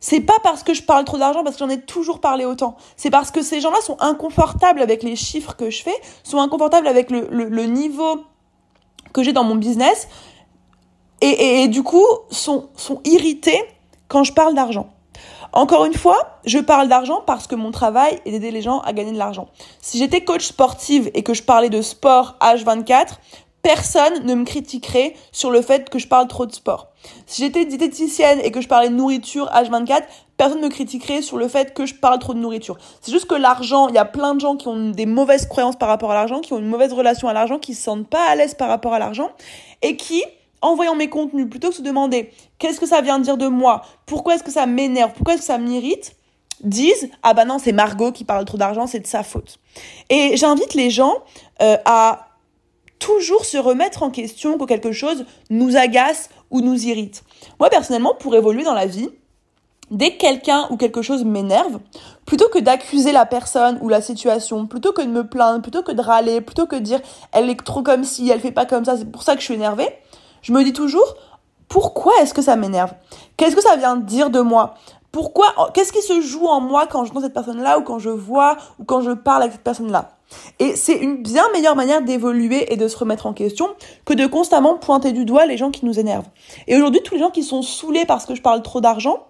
[0.07, 2.77] C'est pas parce que je parle trop d'argent, parce que j'en ai toujours parlé autant.
[2.95, 6.85] C'est parce que ces gens-là sont inconfortables avec les chiffres que je fais, sont inconfortables
[6.87, 8.23] avec le, le, niveau
[9.13, 10.07] que j'ai dans mon business,
[11.21, 13.59] et, du coup sont, sont irrités
[14.07, 14.89] quand je parle d'argent.
[15.53, 18.93] Encore une fois, je parle d'argent parce que mon travail est d'aider les gens à
[18.93, 19.47] gagner de l'argent.
[19.81, 23.07] Si j'étais coach sportive et que je parlais de sport H24,
[23.65, 26.89] personne ne me critiquerait sur le fait que je parle trop de sport.
[27.25, 30.03] Si j'étais diététicienne et que je parlais de nourriture H24,
[30.37, 32.77] personne ne me critiquerait sur le fait que je parle trop de nourriture.
[33.01, 35.77] C'est juste que l'argent, il y a plein de gens qui ont des mauvaises croyances
[35.77, 38.23] par rapport à l'argent, qui ont une mauvaise relation à l'argent, qui se sentent pas
[38.29, 39.31] à l'aise par rapport à l'argent
[39.81, 40.23] et qui
[40.61, 43.81] en voyant mes contenus, plutôt que se demander qu'est-ce que ça vient dire de moi,
[44.05, 46.15] pourquoi est-ce que ça m'énerve, pourquoi est-ce que ça m'irrite,
[46.63, 49.57] disent ah bah non c'est Margot qui parle trop d'argent, c'est de sa faute.
[50.11, 51.15] Et j'invite les gens
[51.63, 52.24] euh, à
[52.99, 57.23] toujours se remettre en question quand quelque chose nous agace ou nous irrite.
[57.59, 59.09] Moi, personnellement, pour évoluer dans la vie,
[59.91, 61.79] dès que quelqu'un ou quelque chose m'énerve,
[62.25, 65.91] plutôt que d'accuser la personne ou la situation, plutôt que de me plaindre, plutôt que
[65.91, 68.85] de râler, plutôt que de dire elle est trop comme si, elle fait pas comme
[68.85, 69.89] ça, c'est pour ça que je suis énervée,
[70.41, 71.15] je me dis toujours
[71.67, 72.93] pourquoi est-ce que ça m'énerve?
[73.37, 74.75] Qu'est-ce que ça vient dire de moi?
[75.11, 78.09] Pourquoi Qu'est-ce qui se joue en moi quand je vois cette personne-là ou quand je
[78.09, 80.14] vois ou quand je parle avec cette personne-là?
[80.59, 83.69] Et c'est une bien meilleure manière d'évoluer et de se remettre en question
[84.05, 86.29] que de constamment pointer du doigt les gens qui nous énervent.
[86.67, 89.27] Et aujourd'hui, tous les gens qui sont saoulés parce que je parle trop d'argent,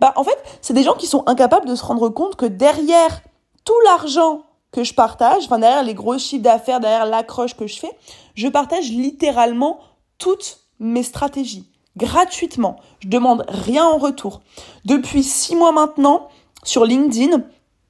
[0.00, 3.22] bah en fait, c'est des gens qui sont incapables de se rendre compte que derrière
[3.64, 7.78] tout l'argent que je partage, enfin derrière les gros chiffres d'affaires, derrière l'accroche que je
[7.78, 7.92] fais,
[8.34, 9.78] je partage littéralement
[10.18, 12.76] toutes mes stratégies gratuitement.
[13.00, 14.40] Je demande rien en retour.
[14.84, 16.28] Depuis six mois maintenant,
[16.64, 17.42] sur LinkedIn,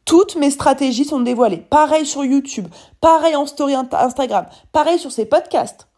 [0.04, 1.58] toutes mes stratégies sont dévoilées.
[1.58, 2.68] Pareil sur YouTube,
[3.00, 5.88] pareil en story Instagram, pareil sur ces podcasts.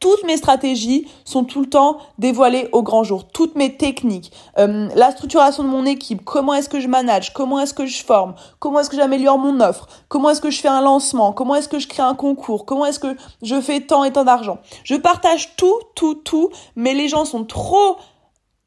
[0.00, 3.28] Toutes mes stratégies sont tout le temps dévoilées au grand jour.
[3.28, 7.60] Toutes mes techniques, euh, la structuration de mon équipe, comment est-ce que je manage, comment
[7.60, 10.68] est-ce que je forme, comment est-ce que j'améliore mon offre, comment est-ce que je fais
[10.68, 14.02] un lancement, comment est-ce que je crée un concours, comment est-ce que je fais tant
[14.04, 14.58] et tant d'argent?
[14.84, 17.98] Je partage tout, tout, tout, mais les gens sont trop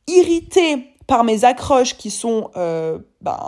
[0.05, 3.39] irrités par mes accroches qui sont euh, ben,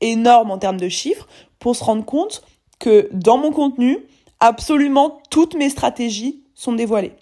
[0.00, 1.26] énorme en termes de chiffres
[1.58, 2.42] pour se rendre compte
[2.78, 3.98] que dans mon contenu,
[4.40, 7.14] absolument toutes mes stratégies sont dévoilées.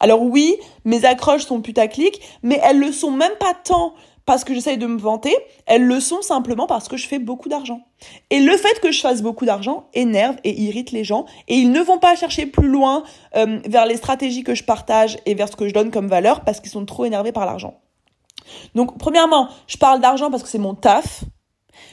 [0.00, 4.54] Alors oui, mes accroches sont putaclic, mais elles le sont même pas tant parce que
[4.54, 7.80] j'essaye de me vanter, elles le sont simplement parce que je fais beaucoup d'argent.
[8.30, 11.70] Et le fait que je fasse beaucoup d'argent énerve et irrite les gens, et ils
[11.70, 13.02] ne vont pas chercher plus loin
[13.36, 16.42] euh, vers les stratégies que je partage et vers ce que je donne comme valeur
[16.42, 17.80] parce qu'ils sont trop énervés par l'argent.
[18.74, 21.24] Donc premièrement, je parle d'argent parce que c'est mon taf,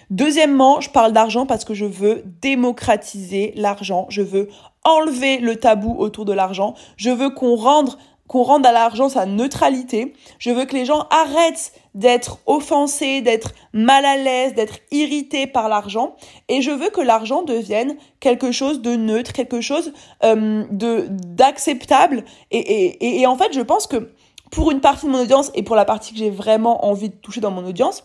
[0.10, 4.06] Deuxièmement, je parle d'argent parce que je veux démocratiser l'argent.
[4.10, 4.50] Je veux
[4.84, 6.74] enlever le tabou autour de l'argent.
[6.98, 7.98] Je veux qu'on rende
[8.30, 10.14] qu'on rende à l'argent sa neutralité.
[10.38, 15.68] Je veux que les gens arrêtent d'être offensés, d'être mal à l'aise, d'être irrités par
[15.68, 16.16] l'argent.
[16.48, 22.24] Et je veux que l'argent devienne quelque chose de neutre, quelque chose euh, de d'acceptable.
[22.52, 24.12] Et, et, et en fait, je pense que
[24.52, 27.16] pour une partie de mon audience et pour la partie que j'ai vraiment envie de
[27.16, 28.04] toucher dans mon audience,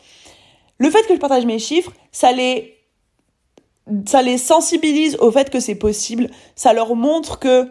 [0.79, 2.77] le fait que je partage mes chiffres, ça les,
[4.07, 6.31] ça les sensibilise au fait que c'est possible.
[6.57, 7.69] Ça leur montre que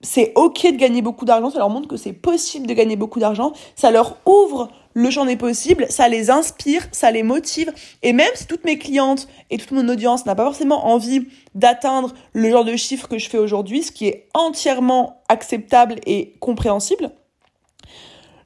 [0.00, 1.50] c'est ok de gagner beaucoup d'argent.
[1.50, 3.52] Ça leur montre que c'est possible de gagner beaucoup d'argent.
[3.76, 5.86] Ça leur ouvre le champ des possibles.
[5.90, 7.72] Ça les inspire, ça les motive.
[8.02, 12.14] Et même si toutes mes clientes et toute mon audience n'a pas forcément envie d'atteindre
[12.32, 17.10] le genre de chiffres que je fais aujourd'hui, ce qui est entièrement acceptable et compréhensible,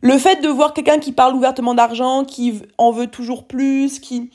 [0.02, 4.30] le fait de voir quelqu'un qui parle ouvertement d'argent, qui en veut toujours plus, qui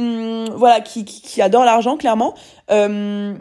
[0.00, 2.34] mm, voilà, qui, qui, adore l'argent clairement,
[2.70, 3.34] euh,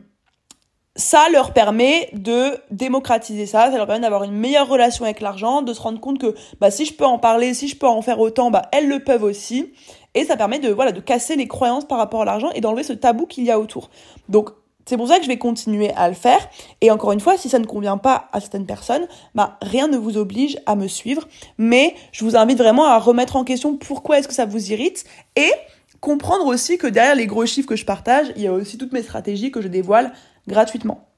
[0.96, 5.62] ça leur permet de démocratiser ça, ça leur permet d'avoir une meilleure relation avec l'argent,
[5.62, 8.02] de se rendre compte que bah, si je peux en parler, si je peux en
[8.02, 9.74] faire autant, bah, elles le peuvent aussi.
[10.16, 12.84] Et ça permet de, voilà, de casser les croyances par rapport à l'argent et d'enlever
[12.84, 13.90] ce tabou qu'il y a autour.
[14.28, 14.50] Donc,
[14.90, 16.50] c'est pour ça que je vais continuer à le faire.
[16.82, 19.98] Et encore une fois, si ça ne convient pas à certaines personnes, bah, rien ne
[19.98, 21.28] vous oblige à me suivre.
[21.60, 25.06] Mais je vous invite vraiment à remettre en question pourquoi est-ce que ça vous irrite
[25.36, 25.52] et
[26.00, 28.92] comprendre aussi que derrière les gros chiffres que je partage, il y a aussi toutes
[28.92, 30.12] mes stratégies que je dévoile
[30.48, 31.09] gratuitement.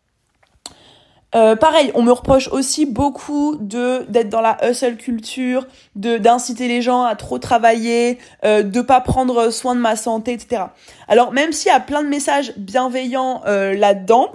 [1.33, 5.65] Euh, pareil, on me reproche aussi beaucoup de d'être dans la hustle culture,
[5.95, 10.33] de d'inciter les gens à trop travailler, euh, de pas prendre soin de ma santé,
[10.33, 10.63] etc.
[11.07, 14.31] Alors même s'il y a plein de messages bienveillants euh, là-dedans,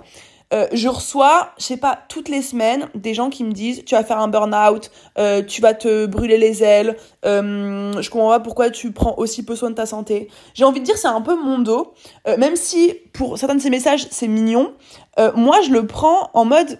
[0.54, 3.96] euh, je reçois, je sais pas, toutes les semaines, des gens qui me disent tu
[3.96, 8.40] vas faire un burn-out, euh, tu vas te brûler les ailes, euh, je comprends pas
[8.40, 10.28] pourquoi tu prends aussi peu soin de ta santé.
[10.54, 11.94] J'ai envie de dire c'est un peu mon dos,
[12.38, 14.72] même si pour certains de ces messages c'est mignon,
[15.34, 16.78] moi je le prends en mode,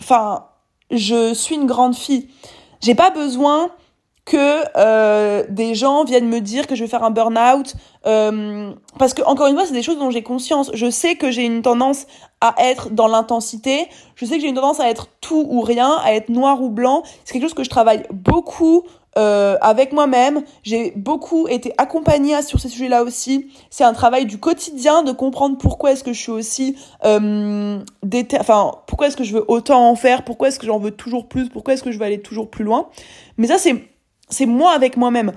[0.00, 0.46] enfin,
[0.90, 2.28] je suis une grande fille,
[2.80, 3.70] j'ai pas besoin
[4.26, 7.74] que euh, des gens viennent me dire que je vais faire un burn-out
[8.06, 10.70] euh, parce que encore une fois c'est des choses dont j'ai conscience.
[10.74, 12.06] Je sais que j'ai une tendance
[12.40, 13.86] à être dans l'intensité.
[14.16, 16.70] Je sais que j'ai une tendance à être tout ou rien à être noir ou
[16.70, 17.04] blanc.
[17.24, 18.82] C'est quelque chose que je travaille beaucoup
[19.16, 20.42] euh, avec moi-même.
[20.62, 23.48] J'ai beaucoup été accompagnée sur ces sujets-là aussi.
[23.70, 27.78] C'est un travail du quotidien de comprendre pourquoi est-ce que je suis aussi euh,
[28.38, 30.24] enfin pourquoi est-ce que je veux autant en faire?
[30.24, 31.48] Pourquoi est-ce que j'en veux toujours plus?
[31.48, 32.88] Pourquoi est-ce que je veux aller toujours plus loin?
[33.36, 33.84] Mais ça c'est
[34.28, 35.32] c'est moi avec moi-même.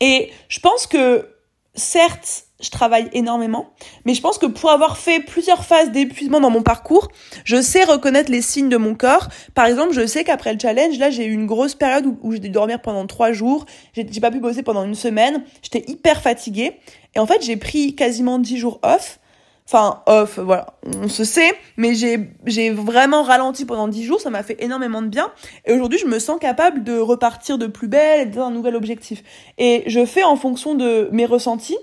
[0.00, 1.28] Et je pense que,
[1.74, 3.70] certes, je travaille énormément,
[4.06, 7.08] mais je pense que pour avoir fait plusieurs phases d'épuisement dans mon parcours,
[7.44, 9.28] je sais reconnaître les signes de mon corps.
[9.54, 12.38] Par exemple, je sais qu'après le challenge, là, j'ai eu une grosse période où, j'ai
[12.38, 16.80] dû dormir pendant trois jours, j'ai pas pu bosser pendant une semaine, j'étais hyper fatiguée,
[17.14, 19.18] et en fait, j'ai pris quasiment dix jours off,
[19.66, 24.44] Enfin, off, voilà, on se sait, mais j'ai, vraiment ralenti pendant dix jours, ça m'a
[24.44, 25.32] fait énormément de bien.
[25.64, 29.24] Et aujourd'hui, je me sens capable de repartir de plus belle et d'un nouvel objectif.
[29.58, 31.78] Et je fais en fonction de mes ressentis.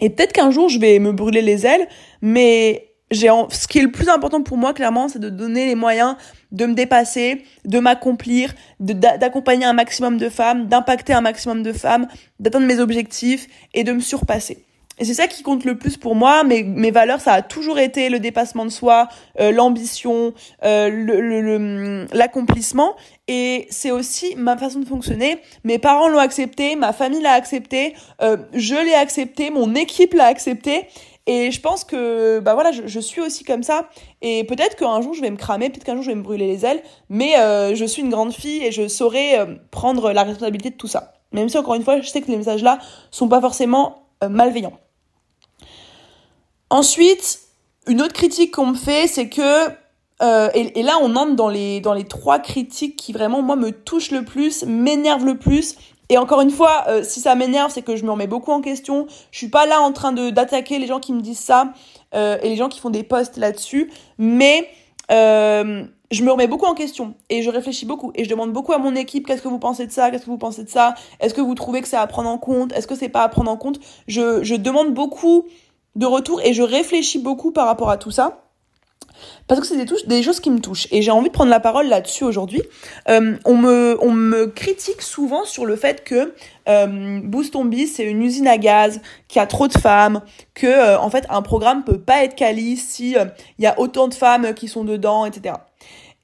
[0.00, 1.88] Et peut-être qu'un jour, je vais me brûler les ailes,
[2.22, 5.74] mais j'ai ce qui est le plus important pour moi, clairement, c'est de donner les
[5.74, 6.14] moyens
[6.52, 12.06] de me dépasser, de m'accomplir, d'accompagner un maximum de femmes, d'impacter un maximum de femmes,
[12.38, 14.64] d'atteindre mes objectifs et de me surpasser.
[15.00, 16.44] Et c'est ça qui compte le plus pour moi.
[16.44, 19.08] Mes, valeurs, ça a toujours été le dépassement de soi,
[19.40, 22.94] euh, l'ambition, euh, l'accomplissement.
[23.26, 25.38] Et c'est aussi ma façon de fonctionner.
[25.64, 30.26] Mes parents l'ont accepté, ma famille l'a accepté, euh, je l'ai accepté, mon équipe l'a
[30.26, 30.86] accepté.
[31.26, 33.88] Et je pense que bah voilà, je, suis aussi comme ça.
[34.20, 36.46] Et peut-être qu'un jour je vais me cramer, peut-être qu'un jour je vais me brûler
[36.46, 37.34] les ailes, mais
[37.74, 39.38] je suis une grande fille et je saurai
[39.70, 41.12] prendre la responsabilité de tout ça.
[41.32, 42.78] Même si encore une fois, je sais que les messages là
[43.10, 44.78] sont pas forcément malveillants.
[46.70, 47.40] Ensuite,
[47.88, 49.68] une autre critique qu'on me fait, c'est que
[50.22, 54.24] euh, et, là on entre dans les trois critiques qui vraiment moi me touchent le
[54.24, 55.76] plus, m'énervent le plus.
[56.08, 58.60] Et encore une fois, euh, si ça m'énerve, c'est que je me remets beaucoup en
[58.60, 59.06] question.
[59.30, 61.72] Je suis pas là en train d'attaquer les gens qui me disent ça
[62.14, 64.68] euh, et les gens qui font des posts là-dessus, mais
[65.08, 68.78] je me remets beaucoup en question et je réfléchis beaucoup et je demande beaucoup à
[68.78, 71.34] mon équipe qu'est-ce que vous pensez de ça, qu'est-ce que vous pensez de ça, est-ce
[71.34, 73.50] que vous trouvez que c'est à prendre en compte, est-ce que c'est pas à prendre
[73.50, 73.78] en compte?
[74.08, 75.46] Je demande beaucoup
[75.96, 78.44] de retour et je réfléchis beaucoup par rapport à tout ça.
[79.46, 80.86] Parce que c'est des, choses qui me touchent.
[80.90, 82.62] Et j'ai envie de prendre la parole là-dessus aujourd'hui.
[83.08, 86.34] Euh, on, me, critique souvent sur le fait que
[86.68, 87.20] euh,
[87.86, 90.22] c'est une usine à gaz, qu'il y a trop de femmes,
[90.54, 93.26] que euh, en fait un programme peut pas être quali si euh,
[93.58, 95.54] il y a autant de femmes qui sont dedans, etc.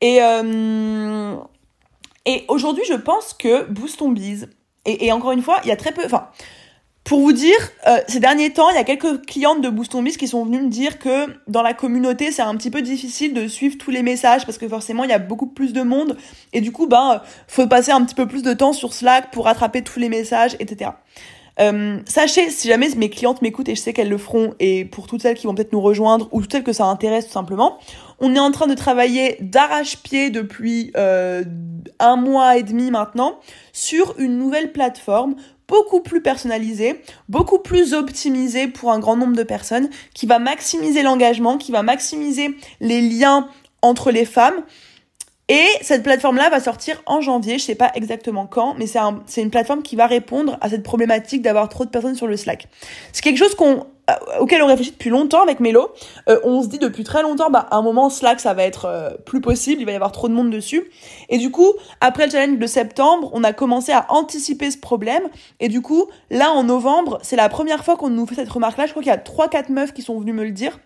[0.00, 0.20] Et,
[2.48, 4.02] aujourd'hui, je pense que Boost
[4.84, 6.02] et, et encore une fois, il y a très peu...
[6.04, 6.28] Enfin,
[7.06, 10.26] pour vous dire, euh, ces derniers temps, il y a quelques clientes de Boost qui
[10.26, 13.78] sont venues me dire que dans la communauté, c'est un petit peu difficile de suivre
[13.78, 16.16] tous les messages parce que forcément, il y a beaucoup plus de monde
[16.52, 19.44] et du coup, ben, faut passer un petit peu plus de temps sur Slack pour
[19.44, 20.90] rattraper tous les messages, etc.
[21.58, 25.06] Euh, sachez, si jamais mes clientes m'écoutent et je sais qu'elles le feront, et pour
[25.06, 27.78] toutes celles qui vont peut-être nous rejoindre ou toutes celles que ça intéresse tout simplement,
[28.18, 31.44] on est en train de travailler d'arrache-pied depuis euh,
[31.98, 33.38] un mois et demi maintenant
[33.72, 35.36] sur une nouvelle plateforme
[35.68, 41.02] beaucoup plus personnalisé, beaucoup plus optimisé pour un grand nombre de personnes, qui va maximiser
[41.02, 43.48] l'engagement, qui va maximiser les liens
[43.82, 44.62] entre les femmes.
[45.48, 49.22] Et cette plateforme-là va sortir en janvier, je sais pas exactement quand, mais c'est un,
[49.36, 52.66] une plateforme qui va répondre à cette problématique d'avoir trop de personnes sur le Slack.
[53.12, 53.86] C'est quelque chose qu'on
[54.40, 55.90] auquel on réfléchit depuis longtemps avec Mélo.
[56.28, 58.84] Euh, on se dit depuis très longtemps, bah, à un moment, Slack, ça va être
[58.86, 60.90] euh, plus possible, il va y avoir trop de monde dessus.
[61.28, 65.24] Et du coup, après le challenge de septembre, on a commencé à anticiper ce problème.
[65.60, 68.86] Et du coup, là, en novembre, c'est la première fois qu'on nous fait cette remarque-là.
[68.86, 70.78] Je crois qu'il y a trois, quatre meufs qui sont venues me le dire.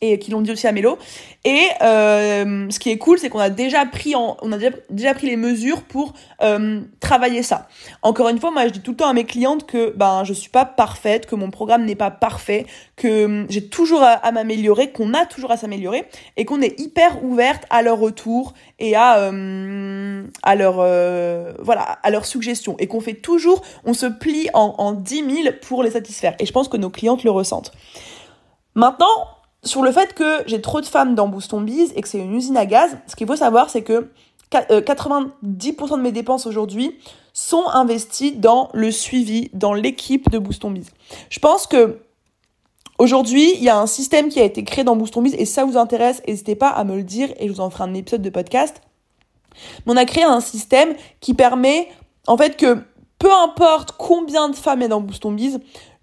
[0.00, 0.98] Et qui l'ont dit aussi à Mélo.
[1.44, 5.14] Et euh, ce qui est cool, c'est qu'on a déjà pris on a déjà, déjà
[5.14, 7.68] pris les mesures pour euh, travailler ça.
[8.02, 10.32] Encore une fois, moi je dis tout le temps à mes clientes que ben je
[10.32, 14.90] suis pas parfaite, que mon programme n'est pas parfait, que hum, j'ai toujours à, m'améliorer,
[14.90, 16.04] qu'on a toujours à s'améliorer
[16.36, 21.82] et qu'on est hyper ouverte à leur retour et à euh, à leur euh, voilà
[22.02, 25.82] à leurs suggestions et qu'on fait toujours, on se plie en en 10 000 pour
[25.82, 26.34] les satisfaire.
[26.38, 27.72] Et je pense que nos clientes le ressentent.
[28.74, 29.06] Maintenant,
[29.66, 32.34] sur le fait que j'ai trop de femmes dans Boost Biz et que c'est une
[32.34, 34.10] usine à gaz, ce qu'il faut savoir, c'est que
[34.52, 35.30] 90%
[35.92, 36.98] euh, de mes dépenses aujourd'hui
[37.32, 40.86] sont investies dans le suivi, dans l'équipe de Boost Biz.
[41.28, 41.98] Je pense que
[42.98, 45.64] aujourd'hui, il y a un système qui a été créé dans Boost Biz et ça
[45.64, 48.22] vous intéresse, n'hésitez pas à me le dire et je vous en ferai un épisode
[48.22, 48.80] de podcast.
[49.84, 51.88] Mais on a créé un système qui permet
[52.26, 52.78] en fait que
[53.18, 55.00] peu importe combien de femmes il y a dans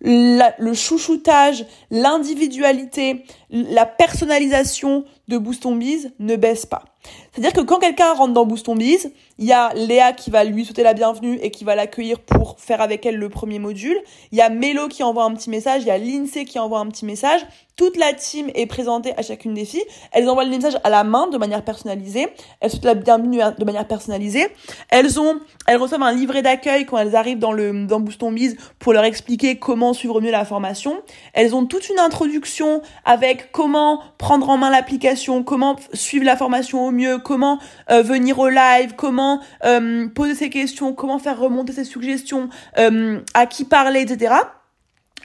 [0.03, 6.83] Le chouchoutage, l'individualité, la personnalisation de Boost Biz ne baisse pas.
[7.31, 9.11] C'est-à-dire que quand quelqu'un rentre dans Boost Biz,
[9.43, 12.55] il y a Léa qui va lui souhaiter la bienvenue et qui va l'accueillir pour
[12.61, 13.97] faire avec elle le premier module.
[14.31, 16.79] Il y a Mélo qui envoie un petit message, il y a Lindsay qui envoie
[16.79, 17.41] un petit message.
[17.75, 19.83] Toute la team est présentée à chacune des filles.
[20.11, 22.27] Elles envoient le message à la main de manière personnalisée.
[22.59, 24.47] Elles souhaitent la bienvenue de manière personnalisée.
[24.89, 28.57] Elles ont, elles reçoivent un livret d'accueil quand elles arrivent dans le, dans Boost Biz
[28.77, 31.01] pour leur expliquer comment suivre mieux la formation.
[31.33, 36.85] Elles ont toute une introduction avec comment prendre en main l'application, comment suivre la formation
[36.85, 37.57] au mieux, comment
[37.89, 39.32] euh, venir au live, comment
[39.63, 44.35] euh, poser ses questions, comment faire remonter ses suggestions, euh, à qui parler, etc.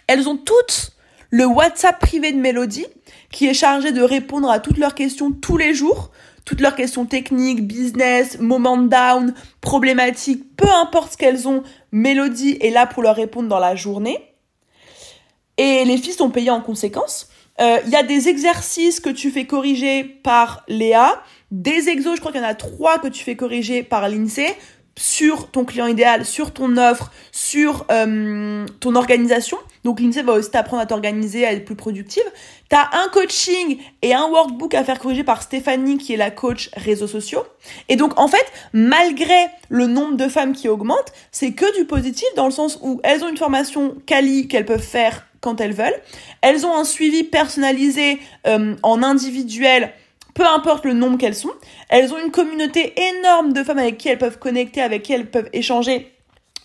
[0.07, 0.92] Elles ont toutes
[1.31, 2.87] le WhatsApp privé de Mélodie
[3.31, 6.11] qui est chargé de répondre à toutes leurs questions tous les jours,
[6.44, 12.71] toutes leurs questions techniques, business, moment down, problématiques, peu importe ce qu'elles ont, Mélodie est
[12.71, 14.18] là pour leur répondre dans la journée.
[15.59, 17.29] Et les filles sont payées en conséquence.
[17.61, 22.33] Il y a des exercices que tu fais corriger par Léa, des exos, je crois
[22.33, 24.55] qu'il y en a trois que tu fais corriger par l'INSEE
[24.99, 29.57] sur ton client idéal, sur ton offre, sur euh, ton organisation.
[29.85, 32.25] Donc l'INSEE va aussi t'apprendre à t'organiser, à être plus productive.
[32.69, 36.33] Tu as un coaching et un workbook à faire corriger par Stéphanie qui est la
[36.33, 37.45] coach réseaux sociaux.
[37.89, 42.29] Et donc en fait, malgré le nombre de femmes qui augmente, c'est que du positif
[42.37, 46.01] dans le sens où elles ont une formation quali qu'elles peuvent faire quand elles veulent.
[46.41, 49.93] Elles ont un suivi personnalisé euh, en individuel
[50.38, 51.51] peu importe le nombre qu'elles sont.
[51.88, 55.29] Elles ont une communauté énorme de femmes avec qui elles peuvent connecter, avec qui elles
[55.29, 56.14] peuvent échanger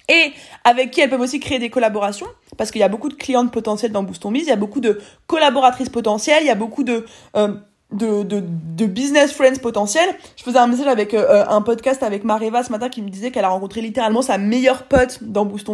[0.10, 0.32] et
[0.64, 3.52] avec qui elles peuvent aussi créer des collaborations, parce qu'il y a beaucoup de clientes
[3.52, 7.06] potentielles dans Boost il y a beaucoup de collaboratrices potentielles, il y a beaucoup de,
[7.36, 7.54] euh,
[7.92, 10.10] business friends potentiels.
[10.36, 13.10] Je faisais un message avec euh, euh, un podcast avec Mareva ce matin qui me
[13.10, 15.68] disait qu'elle a rencontré littéralement sa meilleure pote dans Boost.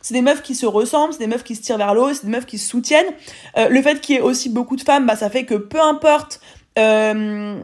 [0.00, 2.24] C'est des meufs qui se ressemblent, c'est des meufs qui se tirent vers l'eau, c'est
[2.24, 3.12] des meufs qui se soutiennent.
[3.56, 6.40] le fait qu'il y ait aussi beaucoup de femmes, bah, ça fait que peu importe
[6.78, 7.60] euh,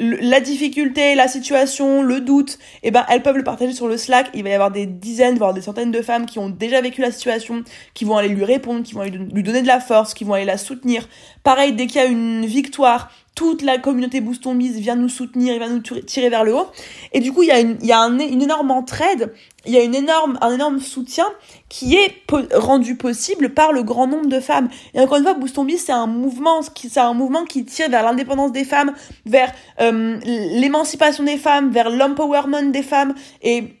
[0.00, 4.28] la difficulté, la situation, le doute, eh ben elles peuvent le partager sur le Slack.
[4.34, 7.00] Il va y avoir des dizaines, voire des centaines de femmes qui ont déjà vécu
[7.00, 7.62] la situation,
[7.94, 10.44] qui vont aller lui répondre, qui vont lui donner de la force, qui vont aller
[10.44, 11.08] la soutenir.
[11.44, 15.58] Pareil, dès qu'il y a une victoire, toute la communauté Boost Mise vient nous soutenir,
[15.58, 16.68] vient nous tirer vers le haut.
[17.12, 19.32] Et du coup, il y a une, il y a un, une énorme entraide,
[19.66, 21.26] il y a une énorme, un énorme soutien
[21.68, 22.22] qui est
[22.54, 24.68] rendu possible par le grand nombre de femmes.
[24.94, 28.52] Et encore une fois, Boost c'est un mouvement, c'est un mouvement qui tire vers l'indépendance
[28.52, 28.92] des femmes,
[29.26, 33.14] vers euh, l'émancipation des femmes, vers l'empowerment des femmes.
[33.42, 33.74] Et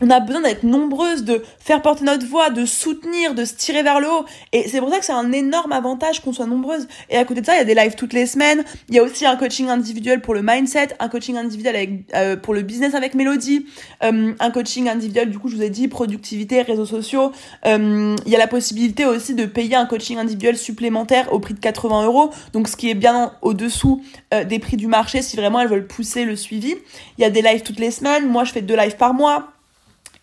[0.00, 3.82] on a besoin d'être nombreuses, de faire porter notre voix, de soutenir, de se tirer
[3.82, 4.24] vers le haut.
[4.52, 6.88] Et c'est pour ça que c'est un énorme avantage qu'on soit nombreuses.
[7.10, 8.64] Et à côté de ça, il y a des lives toutes les semaines.
[8.88, 12.36] Il y a aussi un coaching individuel pour le mindset, un coaching individuel avec, euh,
[12.36, 13.66] pour le business avec Mélodie,
[14.02, 17.32] euh, un coaching individuel, du coup, je vous ai dit, productivité, réseaux sociaux.
[17.66, 21.54] Euh, il y a la possibilité aussi de payer un coaching individuel supplémentaire au prix
[21.54, 22.30] de 80 euros.
[22.52, 24.02] Donc, ce qui est bien au-dessous
[24.46, 26.74] des prix du marché si vraiment elles veulent pousser le suivi.
[27.18, 28.28] Il y a des lives toutes les semaines.
[28.28, 29.48] Moi, je fais deux lives par mois.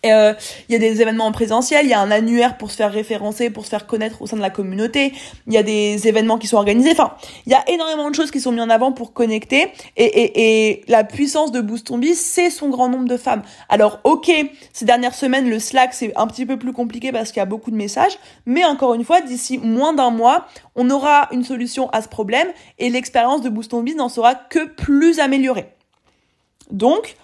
[0.06, 0.32] Euh,
[0.68, 2.92] il y a des événements en présentiel, il y a un annuaire pour se faire
[2.92, 5.12] référencer, pour se faire connaître au sein de la communauté,
[5.48, 8.30] il y a des événements qui sont organisés, enfin, il y a énormément de choses
[8.30, 12.50] qui sont mises en avant pour connecter, et, et, et la puissance de Boost c'est
[12.50, 13.42] son grand nombre de femmes.
[13.68, 14.30] Alors, ok,
[14.72, 17.46] ces dernières semaines, le Slack, c'est un petit peu plus compliqué parce qu'il y a
[17.46, 20.46] beaucoup de messages, mais encore une fois, d'ici moins d'un mois,
[20.76, 22.46] on aura une solution à ce problème,
[22.78, 25.74] et l'expérience de Boost n'en sera que plus améliorée.
[26.70, 27.16] Donc,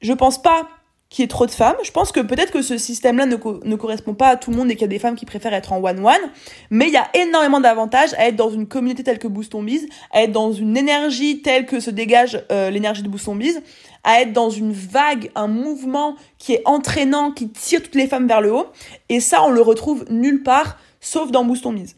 [0.00, 0.66] je pense pas
[1.12, 1.76] qu'il y ait trop de femmes.
[1.84, 4.70] Je pense que peut-être que ce système-là ne, ne, correspond pas à tout le monde
[4.70, 6.30] et qu'il y a des femmes qui préfèrent être en one-one.
[6.70, 9.86] Mais il y a énormément d'avantages à être dans une communauté telle que Boost Biz,
[10.10, 13.60] à être dans une énergie telle que se dégage euh, l'énergie de Boost Biz,
[14.04, 18.26] à être dans une vague, un mouvement qui est entraînant, qui tire toutes les femmes
[18.26, 18.68] vers le haut.
[19.10, 21.94] Et ça, on le retrouve nulle part, sauf dans Boost Biz.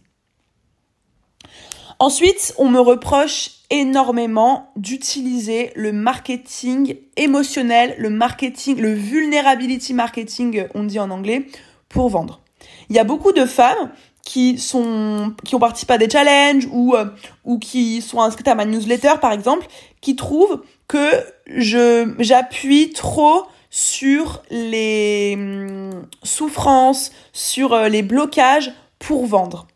[2.00, 3.50] Ensuite, on me reproche
[3.80, 11.46] énormément d'utiliser le marketing émotionnel, le marketing, le vulnerability marketing, on dit en anglais,
[11.88, 12.40] pour vendre.
[12.88, 13.90] Il y a beaucoup de femmes
[14.22, 17.06] qui sont qui ont participé à des challenges ou euh,
[17.44, 19.66] ou qui sont inscrites à ma newsletter par exemple
[20.00, 21.10] qui trouvent que
[21.46, 29.66] je j'appuie trop sur les hum, souffrances, sur euh, les blocages pour vendre.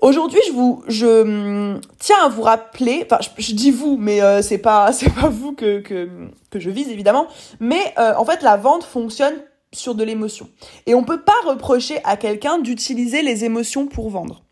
[0.00, 4.42] Aujourd'hui, je vous, je hum, tiens à vous rappeler, enfin, je, dis vous, mais euh,
[4.42, 6.08] c'est pas, c'est pas vous que, que,
[6.50, 7.26] que je vise évidemment,
[7.60, 9.34] mais en fait, la vente fonctionne
[9.72, 10.48] sur de l'émotion.
[10.86, 14.42] Et on peut pas reprocher à quelqu'un d'utiliser les émotions pour vendre.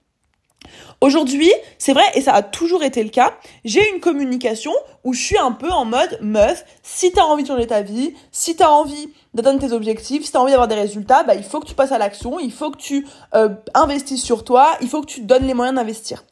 [1.01, 3.35] Aujourd'hui, c'est vrai, et ça a toujours été le cas,
[3.65, 4.73] j'ai une communication
[5.05, 8.15] où je suis un peu en mode meuf, si t'as envie de changer ta vie,
[8.33, 11.61] si t'as envie d'atteindre tes objectifs, si t'as envie d'avoir des résultats, bah, il faut
[11.61, 15.03] que tu passes à l'action, il faut que tu euh, investisses sur toi, il faut
[15.03, 16.25] que tu donnes les moyens d'investir.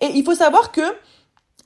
[0.00, 0.82] Et il faut savoir que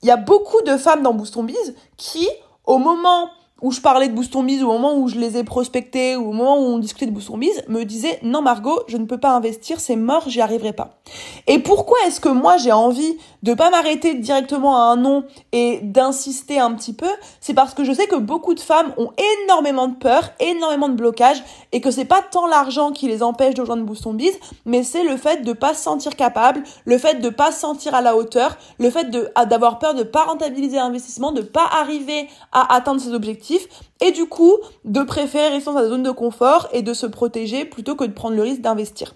[0.03, 2.27] il y a beaucoup de femmes dans Boost Biz qui,
[2.65, 3.29] au moment
[3.61, 6.29] où je parlais de Boost on Biz, au moment où je les ai prospectés, ou
[6.29, 9.05] au moment où on discutait de Boost on Biz, me disait non Margot, je ne
[9.05, 10.99] peux pas investir, c'est mort, j'y arriverai pas.
[11.47, 15.79] Et pourquoi est-ce que moi j'ai envie de pas m'arrêter directement à un non et
[15.81, 17.09] d'insister un petit peu
[17.39, 19.11] C'est parce que je sais que beaucoup de femmes ont
[19.43, 23.53] énormément de peur, énormément de blocage, et que c'est pas tant l'argent qui les empêche
[23.53, 24.33] de rejoindre Boost on Biz,
[24.65, 27.95] mais c'est le fait de pas se sentir capable, le fait de pas se sentir
[27.95, 32.27] à la hauteur, le fait de d'avoir peur de pas rentabiliser l'investissement, de pas arriver
[32.51, 33.67] à atteindre ses objectifs
[34.01, 34.53] et du coup
[34.85, 38.13] de préférer rester dans sa zone de confort et de se protéger plutôt que de
[38.13, 39.13] prendre le risque d'investir.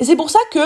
[0.00, 0.60] Et c'est pour ça que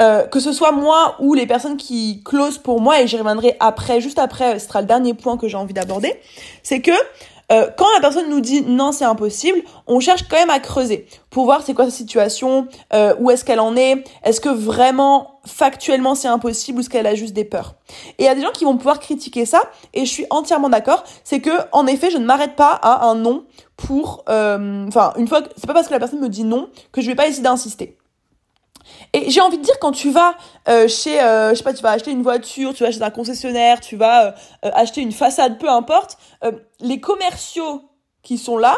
[0.00, 3.56] euh, que ce soit moi ou les personnes qui closent pour moi, et j'y reviendrai
[3.60, 6.20] après, juste après, ce sera le dernier point que j'ai envie d'aborder,
[6.62, 6.92] c'est que
[7.50, 11.06] euh, quand la personne nous dit non c'est impossible, on cherche quand même à creuser
[11.30, 15.40] pour voir c'est quoi sa situation, euh, où est-ce qu'elle en est, est-ce que vraiment
[15.46, 17.76] factuellement c'est impossible ou est-ce qu'elle a juste des peurs.
[18.18, 19.62] Et il y a des gens qui vont pouvoir critiquer ça
[19.94, 23.14] et je suis entièrement d'accord, c'est que en effet je ne m'arrête pas à un
[23.14, 23.44] non
[23.78, 27.00] pour, euh, enfin une fois, c'est pas parce que la personne me dit non que
[27.00, 27.96] je vais pas essayer d'insister.
[29.12, 30.34] Et j'ai envie de dire quand tu vas
[30.68, 33.10] euh, chez, euh, je sais pas, tu vas acheter une voiture, tu vas chez un
[33.10, 34.32] concessionnaire, tu vas euh,
[34.62, 36.18] acheter une façade, peu importe,
[36.80, 37.82] les commerciaux
[38.22, 38.76] qui sont là,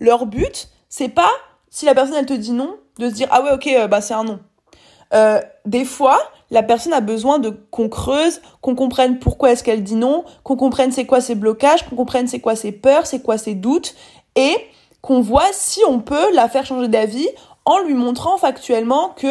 [0.00, 1.30] leur but, c'est pas
[1.70, 4.14] si la personne elle te dit non, de se dire ah ouais ok bah c'est
[4.14, 4.40] un non.
[5.66, 6.18] des fois,
[6.50, 10.56] la personne a besoin de qu'on creuse, qu'on comprenne pourquoi est-ce qu'elle dit non, qu'on
[10.56, 13.94] comprenne c'est quoi ses blocages, qu'on comprenne c'est quoi ses peurs, c'est quoi ses doutes,
[14.34, 14.56] et
[15.00, 17.28] qu'on voit si on peut la faire changer d'avis
[17.68, 19.26] en lui montrant factuellement que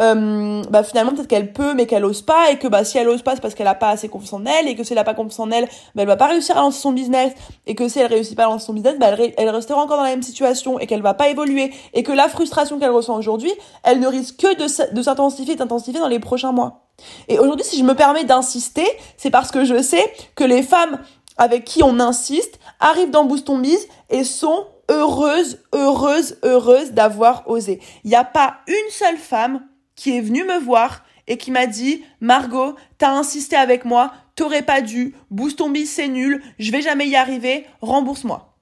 [0.00, 3.08] euh, bah finalement peut-être qu'elle peut mais qu'elle ose pas et que bah si elle
[3.08, 4.98] ose pas c'est parce qu'elle a pas assez confiance en elle et que si elle
[5.00, 7.32] a pas confiance en elle bah elle va pas réussir à lancer son business.
[7.66, 10.04] Et que si elle réussit pas à lancer son business bah elle, restera encore dans
[10.04, 11.72] la même situation et qu'elle va pas évoluer.
[11.92, 14.54] Et que la frustration qu'elle ressent aujourd'hui elle ne risque que
[14.94, 16.86] de, s'intensifier d'intensifier dans les prochains mois.
[17.26, 18.86] Et aujourd'hui si je me permets d'insister
[19.16, 21.00] c'est parce que je sais que les femmes
[21.38, 27.80] avec qui on insiste arrivent dans Boost Biz et sont heureuse, heureuse, heureuse d'avoir osé.
[28.04, 29.62] Il n'y a pas une seule femme
[29.94, 34.62] qui est venue me voir et qui m'a dit Margot, t'as insisté avec moi, t'aurais
[34.62, 38.56] pas dû, boost ton bis c'est nul, je vais jamais y arriver, rembourse-moi.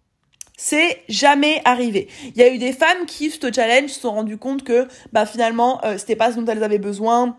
[0.60, 2.08] C'est jamais arrivé.
[2.24, 5.24] Il y a eu des femmes qui, ce challenge, se sont rendues compte que bah
[5.24, 7.38] finalement euh, c'était pas ce dont elles avaient besoin,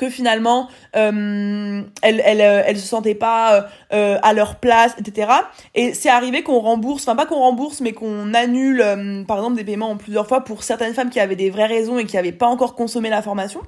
[0.00, 5.30] que finalement euh, elles, elles, euh, elles se sentaient pas euh, à leur place, etc.
[5.74, 8.82] Et c'est arrivé qu'on rembourse, enfin pas qu'on rembourse, mais qu'on annule
[9.28, 11.98] par exemple des paiements en plusieurs fois pour certaines femmes qui avaient des vraies raisons
[11.98, 13.60] et qui avaient pas encore consommé la formation.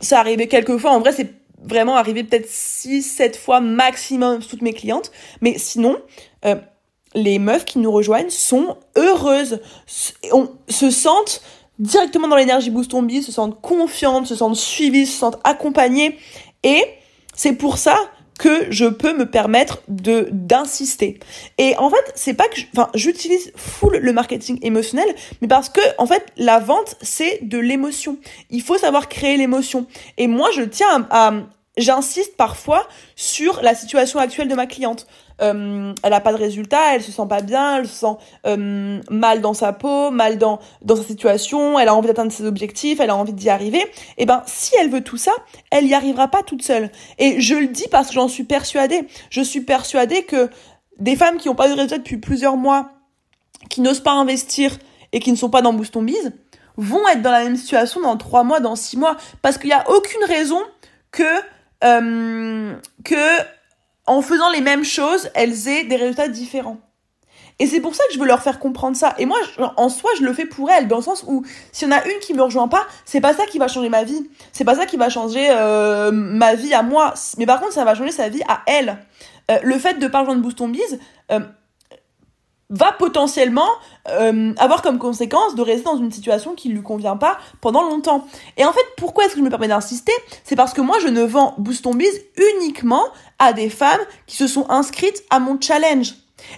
[0.00, 4.62] C'est arrivé quelques fois, en vrai c'est vraiment arrivé peut-être 6 7 fois maximum toutes
[4.62, 5.96] mes clientes, mais sinon
[7.14, 11.40] les meufs qui nous rejoignent sont heureuses, se sentent
[11.78, 16.18] directement dans l'énergie Boost on se sentent confiantes, se sentent suivies, se sentent accompagnées.
[16.62, 16.82] Et
[17.34, 17.98] c'est pour ça
[18.38, 21.20] que je peux me permettre de d'insister.
[21.58, 25.06] Et en fait, c'est pas que enfin j'utilise full le marketing émotionnel,
[25.40, 28.18] mais parce que en fait, la vente c'est de l'émotion.
[28.50, 29.86] Il faut savoir créer l'émotion.
[30.18, 31.32] Et moi, je tiens à
[31.76, 35.06] j'insiste parfois sur la situation actuelle de ma cliente.
[35.40, 38.16] Euh, elle a pas de résultat, elle se sent pas bien, elle se sent
[38.46, 42.44] euh, mal dans sa peau, mal dans dans sa situation, elle a envie d'atteindre ses
[42.44, 43.80] objectifs, elle a envie d'y arriver.
[43.80, 45.32] Et eh ben si elle veut tout ça,
[45.70, 46.90] elle y arrivera pas toute seule.
[47.18, 49.08] Et je le dis parce que j'en suis persuadée.
[49.30, 50.48] Je suis persuadée que
[50.98, 52.90] des femmes qui n'ont pas de résultat depuis plusieurs mois,
[53.68, 54.78] qui n'osent pas investir
[55.12, 56.32] et qui ne sont pas dans Boost Biz,
[56.76, 59.74] vont être dans la même situation dans trois mois, dans six mois, parce qu'il n'y
[59.74, 60.60] a aucune raison
[61.10, 61.22] que
[61.84, 62.74] euh,
[63.04, 63.14] que
[64.06, 66.78] en faisant les mêmes choses, elles aient des résultats différents.
[67.60, 69.14] Et c'est pour ça que je veux leur faire comprendre ça.
[69.18, 69.38] Et moi,
[69.76, 72.04] en soi, je le fais pour elles, dans le sens où s'il y en a
[72.04, 74.28] une qui me rejoint pas, c'est pas ça qui va changer ma vie.
[74.52, 77.14] C'est pas ça qui va changer euh, ma vie à moi.
[77.38, 78.98] Mais par contre, ça va changer sa vie à elle.
[79.50, 80.98] Euh, le fait de pas rejoindre Boost on Biz,
[81.30, 81.40] euh,
[82.70, 83.68] va potentiellement
[84.58, 88.26] avoir comme conséquence de rester dans une situation qui lui convient pas pendant longtemps.
[88.56, 90.12] Et en fait, pourquoi est-ce que je me permets d'insister?
[90.44, 92.20] C'est parce que moi, je ne vends Boost Biz
[92.56, 93.04] uniquement
[93.38, 96.14] à des femmes qui se sont inscrites à mon challenge.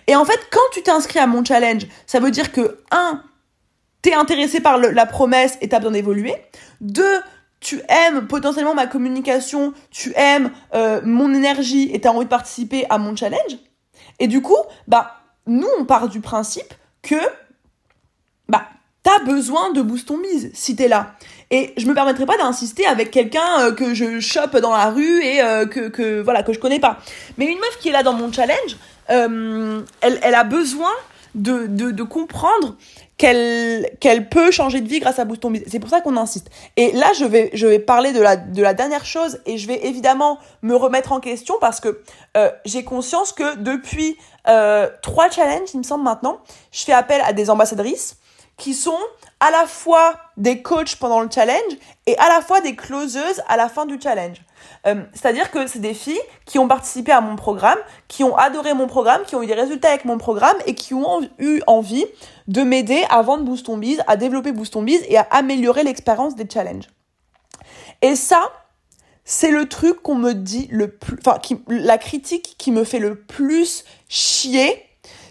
[0.07, 3.23] Et en fait, quand tu t'inscris à mon challenge, ça veut dire que, un,
[4.03, 6.35] t'es intéressé par la promesse et t'as besoin d'évoluer.
[6.81, 7.21] Deux,
[7.61, 12.87] tu aimes potentiellement ma communication, tu aimes euh, mon énergie et t'as envie de participer
[12.91, 13.59] à mon challenge.
[14.19, 15.17] Et du coup, bah,
[15.47, 17.21] nous, on part du principe que,
[18.49, 18.69] bah,
[19.03, 21.15] t'as besoin de boost ton mise si t'es là.
[21.51, 25.23] Et je me permettrai pas d'insister avec quelqu'un euh, que je chope dans la rue
[25.23, 26.99] et euh, que, voilà, que je connais pas.
[27.39, 28.77] Mais une meuf qui est là dans mon challenge,
[29.11, 30.91] euh, elle, a besoin
[31.37, 32.75] de, de comprendre
[33.19, 36.51] qu'elle peut changer de vie grâce à Boost Ton C'est pour ça qu'on insiste.
[36.77, 39.67] Et là, je vais je vais parler de la de la dernière chose et je
[39.67, 42.03] vais évidemment me remettre en question parce que
[42.37, 46.41] euh, j'ai conscience que depuis euh, trois challenges, il me semble maintenant,
[46.73, 48.19] je fais appel à des ambassadrices
[48.59, 48.99] qui sont
[49.41, 53.57] à la fois des coachs pendant le challenge et à la fois des closeuses à
[53.57, 54.43] la fin du challenge.
[54.87, 57.79] Euh, c'est-à-dire que c'est des filles qui ont participé à mon programme,
[58.09, 60.95] qui ont adoré mon programme, qui ont eu des résultats avec mon programme et qui
[60.95, 62.05] ont eu envie
[62.47, 66.49] de m'aider à vendre Boost Biz, à développer Boost Biz et à améliorer l'expérience des
[66.49, 66.89] challenges.
[68.03, 68.53] Et ça,
[69.25, 73.17] c'est le truc qu'on me dit le plus, enfin, la critique qui me fait le
[73.17, 74.86] plus chier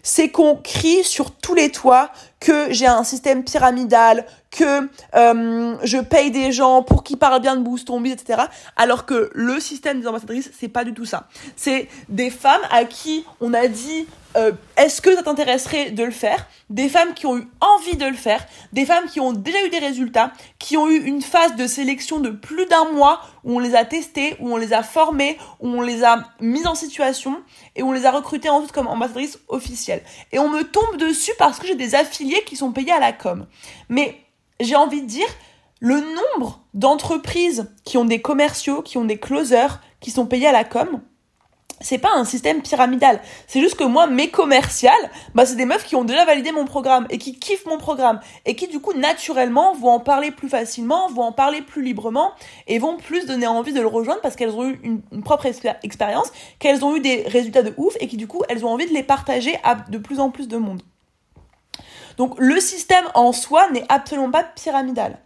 [0.06, 5.98] c'est qu'on crie sur tous les toits que j'ai un système pyramidal, que euh, je
[5.98, 8.44] paye des gens pour qu'ils parlent bien de Boost Biz, etc.
[8.78, 11.28] Alors que le système des ambassadrices, c'est pas du tout ça.
[11.56, 14.06] C'est des femmes à qui on a dit
[14.36, 16.48] euh, est-ce que ça t'intéresserait de le faire?
[16.70, 19.70] Des femmes qui ont eu envie de le faire, des femmes qui ont déjà eu
[19.70, 23.60] des résultats, qui ont eu une phase de sélection de plus d'un mois où on
[23.60, 27.42] les a testées, où on les a formées, où on les a mises en situation
[27.76, 30.04] et où on les a recrutées ensuite comme ambassadrices officielles.
[30.32, 33.14] Et on me tombe dessus parce que j'ai des affiliés qui sont payés à la
[33.14, 33.46] com.
[33.90, 34.20] Mais
[34.60, 35.28] j'ai envie de dire,
[35.80, 40.52] le nombre d'entreprises qui ont des commerciaux, qui ont des closers, qui sont payés à
[40.52, 41.02] la com,
[41.82, 43.20] c'est pas un système pyramidal.
[43.48, 44.94] C'est juste que moi, mes commerciales,
[45.34, 48.20] bah, c'est des meufs qui ont déjà validé mon programme et qui kiffent mon programme
[48.46, 52.32] et qui, du coup, naturellement, vont en parler plus facilement, vont en parler plus librement
[52.68, 55.46] et vont plus donner envie de le rejoindre parce qu'elles ont eu une, propre
[55.84, 58.88] expérience, qu'elles ont eu des résultats de ouf et qui, du coup, elles ont envie
[58.88, 60.82] de les partager à de plus en plus de monde.
[62.18, 65.20] Donc, le système en soi n'est absolument pas pyramidal.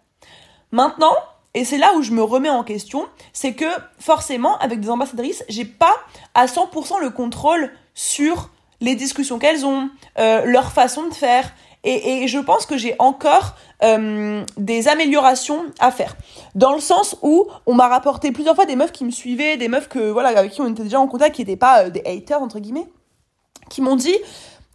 [0.71, 1.13] Maintenant,
[1.53, 3.65] et c'est là où je me remets en question, c'est que
[3.99, 5.95] forcément, avec des ambassadrices, j'ai pas
[6.35, 8.49] à 100% le contrôle sur
[8.81, 9.89] les discussions qu'elles ont,
[10.19, 11.51] euh, leur façon de faire.
[11.83, 16.15] Et, et je pense que j'ai encore euh, des améliorations à faire.
[16.53, 19.69] Dans le sens où on m'a rapporté plusieurs fois des meufs qui me suivaient, des
[19.69, 22.03] meufs que voilà avec qui on était déjà en contact, qui n'étaient pas euh, des
[22.05, 22.87] haters entre guillemets,
[23.69, 24.15] qui m'ont dit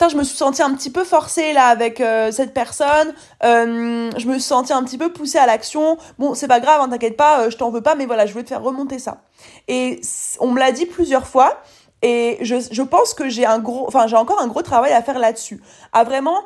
[0.08, 3.14] je me suis sentie un petit peu forcée là avec euh, cette personne.
[3.42, 5.98] Euh, je me suis sentie un petit peu poussée à l'action.
[6.18, 8.32] Bon, c'est pas grave, hein, t'inquiète pas, euh, je t'en veux pas, mais voilà, je
[8.32, 9.22] voulais te faire remonter ça.
[9.68, 10.00] Et
[10.40, 11.62] on me l'a dit plusieurs fois.
[12.02, 15.02] Et je, je pense que j'ai un gros, enfin j'ai encore un gros travail à
[15.02, 15.62] faire là-dessus,
[15.94, 16.42] à vraiment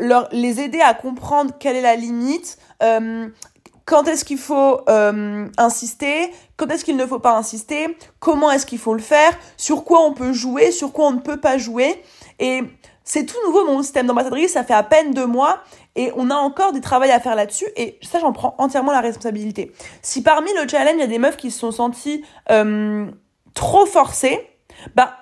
[0.00, 4.80] leur les aider à comprendre quelle est la limite, quand est-ce qu'il faut
[5.58, 9.84] insister, quand est-ce qu'il ne faut pas insister, comment est-ce qu'il faut le faire, sur
[9.84, 12.02] quoi on peut jouer, sur quoi on ne peut pas jouer.
[12.38, 12.62] Et
[13.06, 15.60] c'est tout nouveau mon système d'ambassadrice, ça fait à peine deux mois
[15.94, 19.00] et on a encore du travail à faire là-dessus et ça j'en prends entièrement la
[19.00, 19.72] responsabilité.
[20.02, 23.06] Si parmi le challenge il y a des meufs qui se sont senties euh,
[23.54, 24.40] trop forcées,
[24.96, 25.16] bah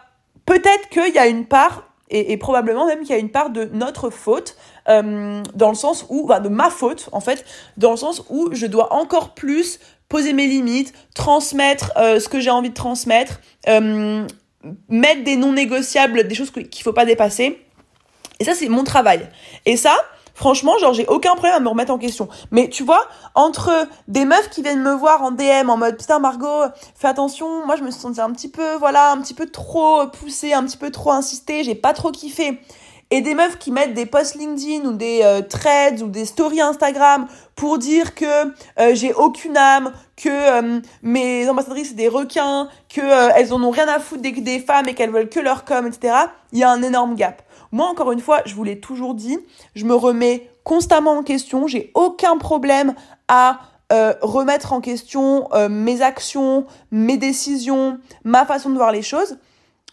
[0.46, 3.68] peut-être qu'il y a une part et, probablement même qu'il y a une part de
[3.72, 4.56] notre faute
[4.88, 7.44] euh, dans le sens où, enfin de ma faute en fait,
[7.76, 12.40] dans le sens où je dois encore plus poser mes limites, transmettre euh, ce que
[12.40, 13.40] j'ai envie de transmettre,
[14.88, 17.60] mettre des non négociables, des choses qu'il faut pas dépasser.
[18.40, 19.28] Et ça, c'est mon travail.
[19.64, 19.94] Et ça,
[20.34, 22.28] franchement, genre, j'ai aucun problème à me remettre en question.
[22.50, 23.70] Mais tu vois, entre
[24.08, 26.64] des meufs qui viennent me voir en DM en mode, putain, Margot,
[26.96, 30.52] fais attention, moi, je me suis un petit peu, voilà, un petit peu trop poussée,
[30.52, 32.60] un petit peu trop insistée, j'ai pas trop kiffé.
[33.14, 36.60] Et des meufs qui mettent des posts LinkedIn ou des euh, threads ou des stories
[36.60, 38.24] Instagram pour dire que
[38.80, 43.00] euh, j'ai aucune âme, que euh, mes ambassadrices c'est des requins, que
[43.38, 46.12] elles en ont rien à foutre des, femmes et qu'elles veulent que leur com, etc.
[46.50, 47.42] Il y a un énorme gap.
[47.70, 49.38] Moi, encore une fois, je vous l'ai toujours dit,
[49.76, 51.68] je me remets constamment en question.
[51.68, 52.96] J'ai aucun problème
[53.28, 53.60] à
[54.22, 59.38] remettre en question mes actions, mes décisions, ma façon de voir les choses.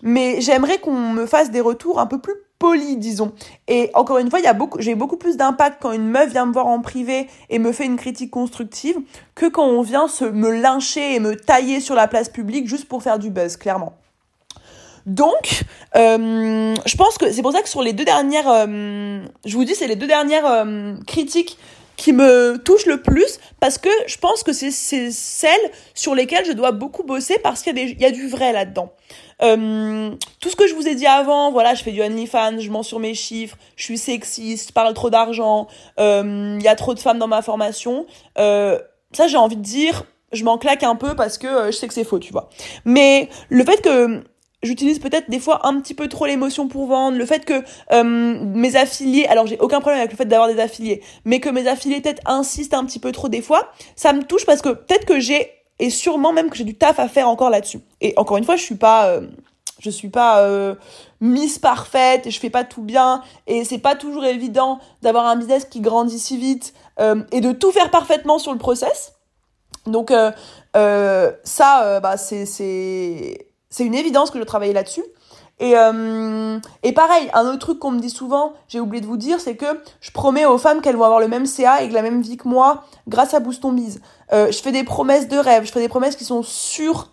[0.02, 3.32] mais j'aimerais qu'on me fasse des retours un peu plus polis, disons.
[3.68, 4.39] Et encore une fois,
[4.78, 7.86] j'ai beaucoup plus d'impact quand une meuf vient me voir en privé et me fait
[7.86, 8.97] une critique constructive
[9.34, 12.88] que quand on vient se me lyncher et me tailler sur la place publique juste
[12.88, 13.93] pour faire du buzz, clairement.
[15.07, 15.64] Donc,
[15.95, 19.66] euh, je pense que c'est pour ça que sur les deux dernières, euh, je vous
[19.66, 21.57] dis, c'est les deux dernières euh, critiques
[22.02, 26.54] qui me touchent le plus parce que je pense que c'est celles sur lesquelles je
[26.54, 28.91] dois beaucoup bosser parce qu'il y, y, a du vrai là-dedans.
[29.39, 32.82] tout ce que je vous ai dit avant, voilà, je fais du OnlyFans, je mens
[32.82, 35.68] sur mes chiffres, je suis sexiste, je parle trop d'argent,
[35.99, 38.08] il y a trop de femmes dans ma formation.
[38.36, 41.93] ça, j'ai envie de dire, je m'en claque un peu parce que je sais que
[41.93, 42.49] c'est faux, tu vois.
[42.84, 44.24] Mais le fait que
[44.64, 48.03] j'utilise peut-être des fois un petit peu trop l'émotion pour vendre, le fait que euh,
[48.03, 51.68] mes affiliés, alors j'ai aucun problème avec le fait d'avoir des affiliés, mais que mes
[51.68, 55.05] affiliés peut-être insistent un petit peu trop des fois, ça me touche parce que peut-être
[55.05, 55.51] que j'ai
[55.82, 57.80] et sûrement même que j'ai du taf à faire encore là-dessus.
[57.99, 59.28] Et encore une fois, je suis pas euh,
[59.80, 60.76] je suis pas euh,
[61.22, 65.36] Miss parfaite et je fais pas tout bien et c'est pas toujours évident d'avoir un
[65.36, 69.14] business qui grandit si vite euh, et de tout faire parfaitement sur le process.
[69.88, 70.14] Donc
[71.43, 75.04] ça bah c'est c'est une évidence que je travaillais là-dessus.
[75.60, 79.18] Et, euh, et pareil, un autre truc qu'on me dit souvent, j'ai oublié de vous
[79.18, 82.02] dire, c'est que je promets aux femmes qu'elles vont avoir le même CA et la
[82.02, 84.02] même vie que moi grâce à Boost Bise.
[84.34, 87.12] Euh, je fais des promesses de rêve, je fais des promesses qui sont sûres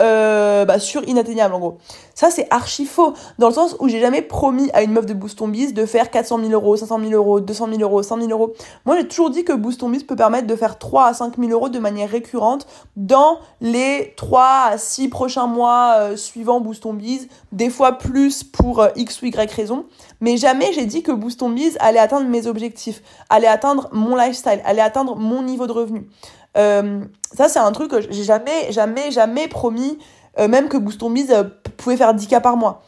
[0.00, 1.78] euh, bah, sur inatteignable en gros.
[2.14, 5.14] Ça c'est archi faux dans le sens où j'ai jamais promis à une meuf de
[5.14, 8.30] Boost Biz de faire 400 000 euros, 500 000 euros, 200 000 euros, 100 000
[8.30, 8.54] euros.
[8.84, 11.50] Moi j'ai toujours dit que Boost Biz peut permettre de faire 3 à 5 000
[11.50, 14.42] euros de manière récurrente dans les 3
[14.72, 19.26] à 6 prochains mois euh, suivant Boost Biz, des fois plus pour euh, X ou
[19.26, 19.86] Y raison.
[20.20, 24.60] Mais jamais j'ai dit que Boost Biz allait atteindre mes objectifs, allait atteindre mon lifestyle,
[24.64, 26.08] allait atteindre mon niveau de revenu.
[26.56, 27.00] Euh,
[27.32, 29.98] ça, c'est un truc que j'ai jamais, jamais, jamais promis,
[30.38, 31.44] euh, même que Boost Mise euh,
[31.76, 32.82] pouvait faire 10 cas par mois.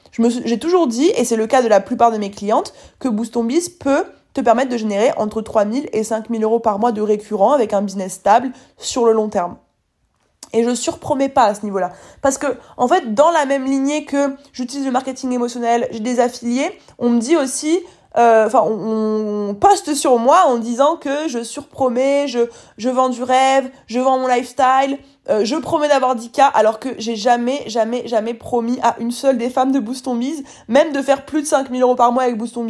[0.44, 3.36] J'ai toujours dit, et c'est le cas de la plupart de mes clientes, que Boost
[3.38, 7.52] Biz peut te permettre de générer entre 3000 et 5000 euros par mois de récurrent
[7.52, 9.56] avec un business stable sur le long terme.
[10.52, 11.92] Et je surpromets pas à ce niveau-là.
[12.22, 16.20] Parce que, en fait, dans la même lignée que j'utilise le marketing émotionnel, j'ai des
[16.20, 17.80] affiliés, on me dit aussi,
[18.18, 22.40] euh, enfin, on, poste sur moi en disant que je surpromets, je,
[22.78, 24.98] je vends du rêve, je vends mon lifestyle,
[25.28, 29.10] euh, je promets d'avoir 10 cas, alors que j'ai jamais, jamais, jamais promis à une
[29.10, 30.18] seule des femmes de Boost on
[30.68, 32.66] même de faire plus de 5000 euros par mois avec Boost on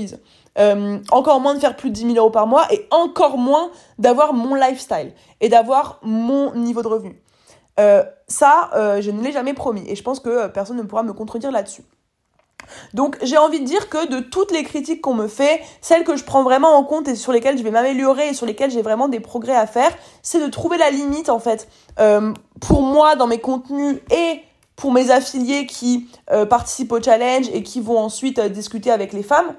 [0.58, 3.70] euh, encore moins de faire plus de 10 000 euros par mois et encore moins
[3.98, 7.20] d'avoir mon lifestyle et d'avoir mon niveau de revenu.
[8.26, 8.70] ça,
[9.00, 11.82] je ne l'ai jamais promis et je pense que personne ne pourra me contredire là-dessus.
[12.94, 16.16] Donc j'ai envie de dire que de toutes les critiques qu'on me fait, celles que
[16.16, 18.82] je prends vraiment en compte et sur lesquelles je vais m'améliorer et sur lesquelles j'ai
[18.82, 19.90] vraiment des progrès à faire,
[20.22, 24.40] c'est de trouver la limite en fait euh, pour moi dans mes contenus et
[24.76, 29.12] pour mes affiliés qui euh, participent au challenge et qui vont ensuite euh, discuter avec
[29.12, 29.54] les femmes,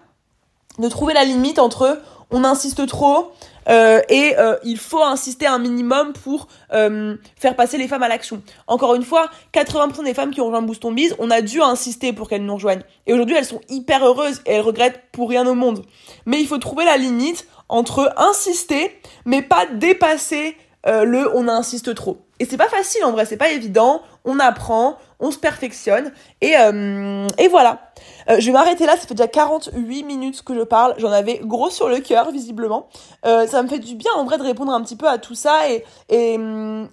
[0.77, 1.99] de trouver la limite entre
[2.31, 3.31] on insiste trop,
[3.69, 8.07] euh, et euh, il faut insister un minimum pour euh, faire passer les femmes à
[8.07, 8.41] l'action.
[8.67, 11.61] Encore une fois, 80% des femmes qui ont rejoint Boost on Biz, on a dû
[11.61, 12.83] insister pour qu'elles nous rejoignent.
[13.05, 15.83] Et aujourd'hui, elles sont hyper heureuses et elles regrettent pour rien au monde.
[16.25, 20.55] Mais il faut trouver la limite entre insister, mais pas dépasser
[20.85, 22.26] le on insiste trop.
[22.39, 24.01] Et c'est pas facile en vrai, c'est pas évident.
[24.25, 26.11] On apprend, on se perfectionne
[26.41, 26.53] et,
[27.37, 27.79] et voilà.
[28.29, 30.95] Euh, je vais m'arrêter là, ça fait déjà 48 minutes que je parle.
[30.97, 32.87] J'en avais gros sur le cœur, visiblement.
[33.25, 35.35] Euh, ça me fait du bien, en vrai, de répondre un petit peu à tout
[35.35, 36.37] ça et, et,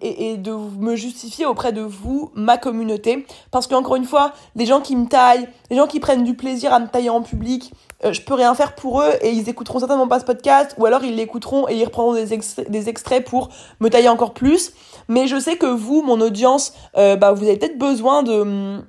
[0.00, 3.26] et, de me justifier auprès de vous, ma communauté.
[3.50, 6.72] Parce qu'encore une fois, les gens qui me taillent, les gens qui prennent du plaisir
[6.72, 7.72] à me tailler en public,
[8.04, 10.86] euh, je peux rien faire pour eux et ils écouteront certainement pas ce podcast ou
[10.86, 12.38] alors ils l'écouteront et ils reprendront des,
[12.68, 13.48] des extraits pour
[13.80, 14.72] me tailler encore plus.
[15.08, 18.82] Mais je sais que vous, mon audience, bah, vous avez peut-être besoin de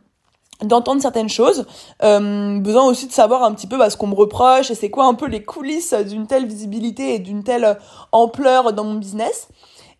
[0.63, 1.65] d'entendre certaines choses,
[2.03, 4.89] euh, besoin aussi de savoir un petit peu bah, ce qu'on me reproche et c'est
[4.89, 7.77] quoi un peu les coulisses d'une telle visibilité et d'une telle
[8.11, 9.49] ampleur dans mon business.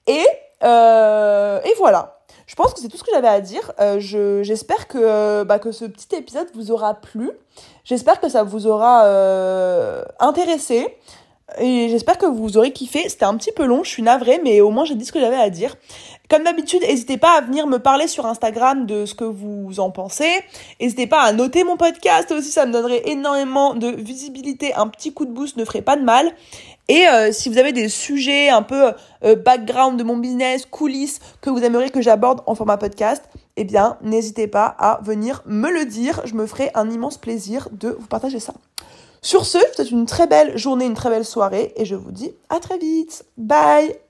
[0.07, 0.25] Et,
[0.63, 2.19] euh, et voilà.
[2.47, 3.71] Je pense que c'est tout ce que j'avais à dire.
[3.79, 7.31] Euh, je, j'espère que, bah, que ce petit épisode vous aura plu.
[7.83, 10.95] J'espère que ça vous aura euh, intéressé.
[11.59, 13.07] Et j'espère que vous aurez kiffé.
[13.07, 15.19] C'était un petit peu long, je suis navrée, mais au moins j'ai dit ce que
[15.19, 15.75] j'avais à dire.
[16.27, 19.91] Comme d'habitude, n'hésitez pas à venir me parler sur Instagram de ce que vous en
[19.91, 20.31] pensez.
[20.81, 24.73] N'hésitez pas à noter mon podcast aussi, ça me donnerait énormément de visibilité.
[24.73, 26.31] Un petit coup de boost ne ferait pas de mal.
[26.87, 28.93] Et euh, si vous avez des sujets un peu
[29.23, 33.23] euh, background de mon business, coulisses, que vous aimeriez que j'aborde en format podcast,
[33.55, 36.21] eh bien, n'hésitez pas à venir me le dire.
[36.25, 38.53] Je me ferai un immense plaisir de vous partager ça.
[39.25, 41.95] Sur ce, je vous souhaite une très belle journée, une très belle soirée et je
[41.95, 43.25] vous dis à très vite.
[43.37, 44.04] Bye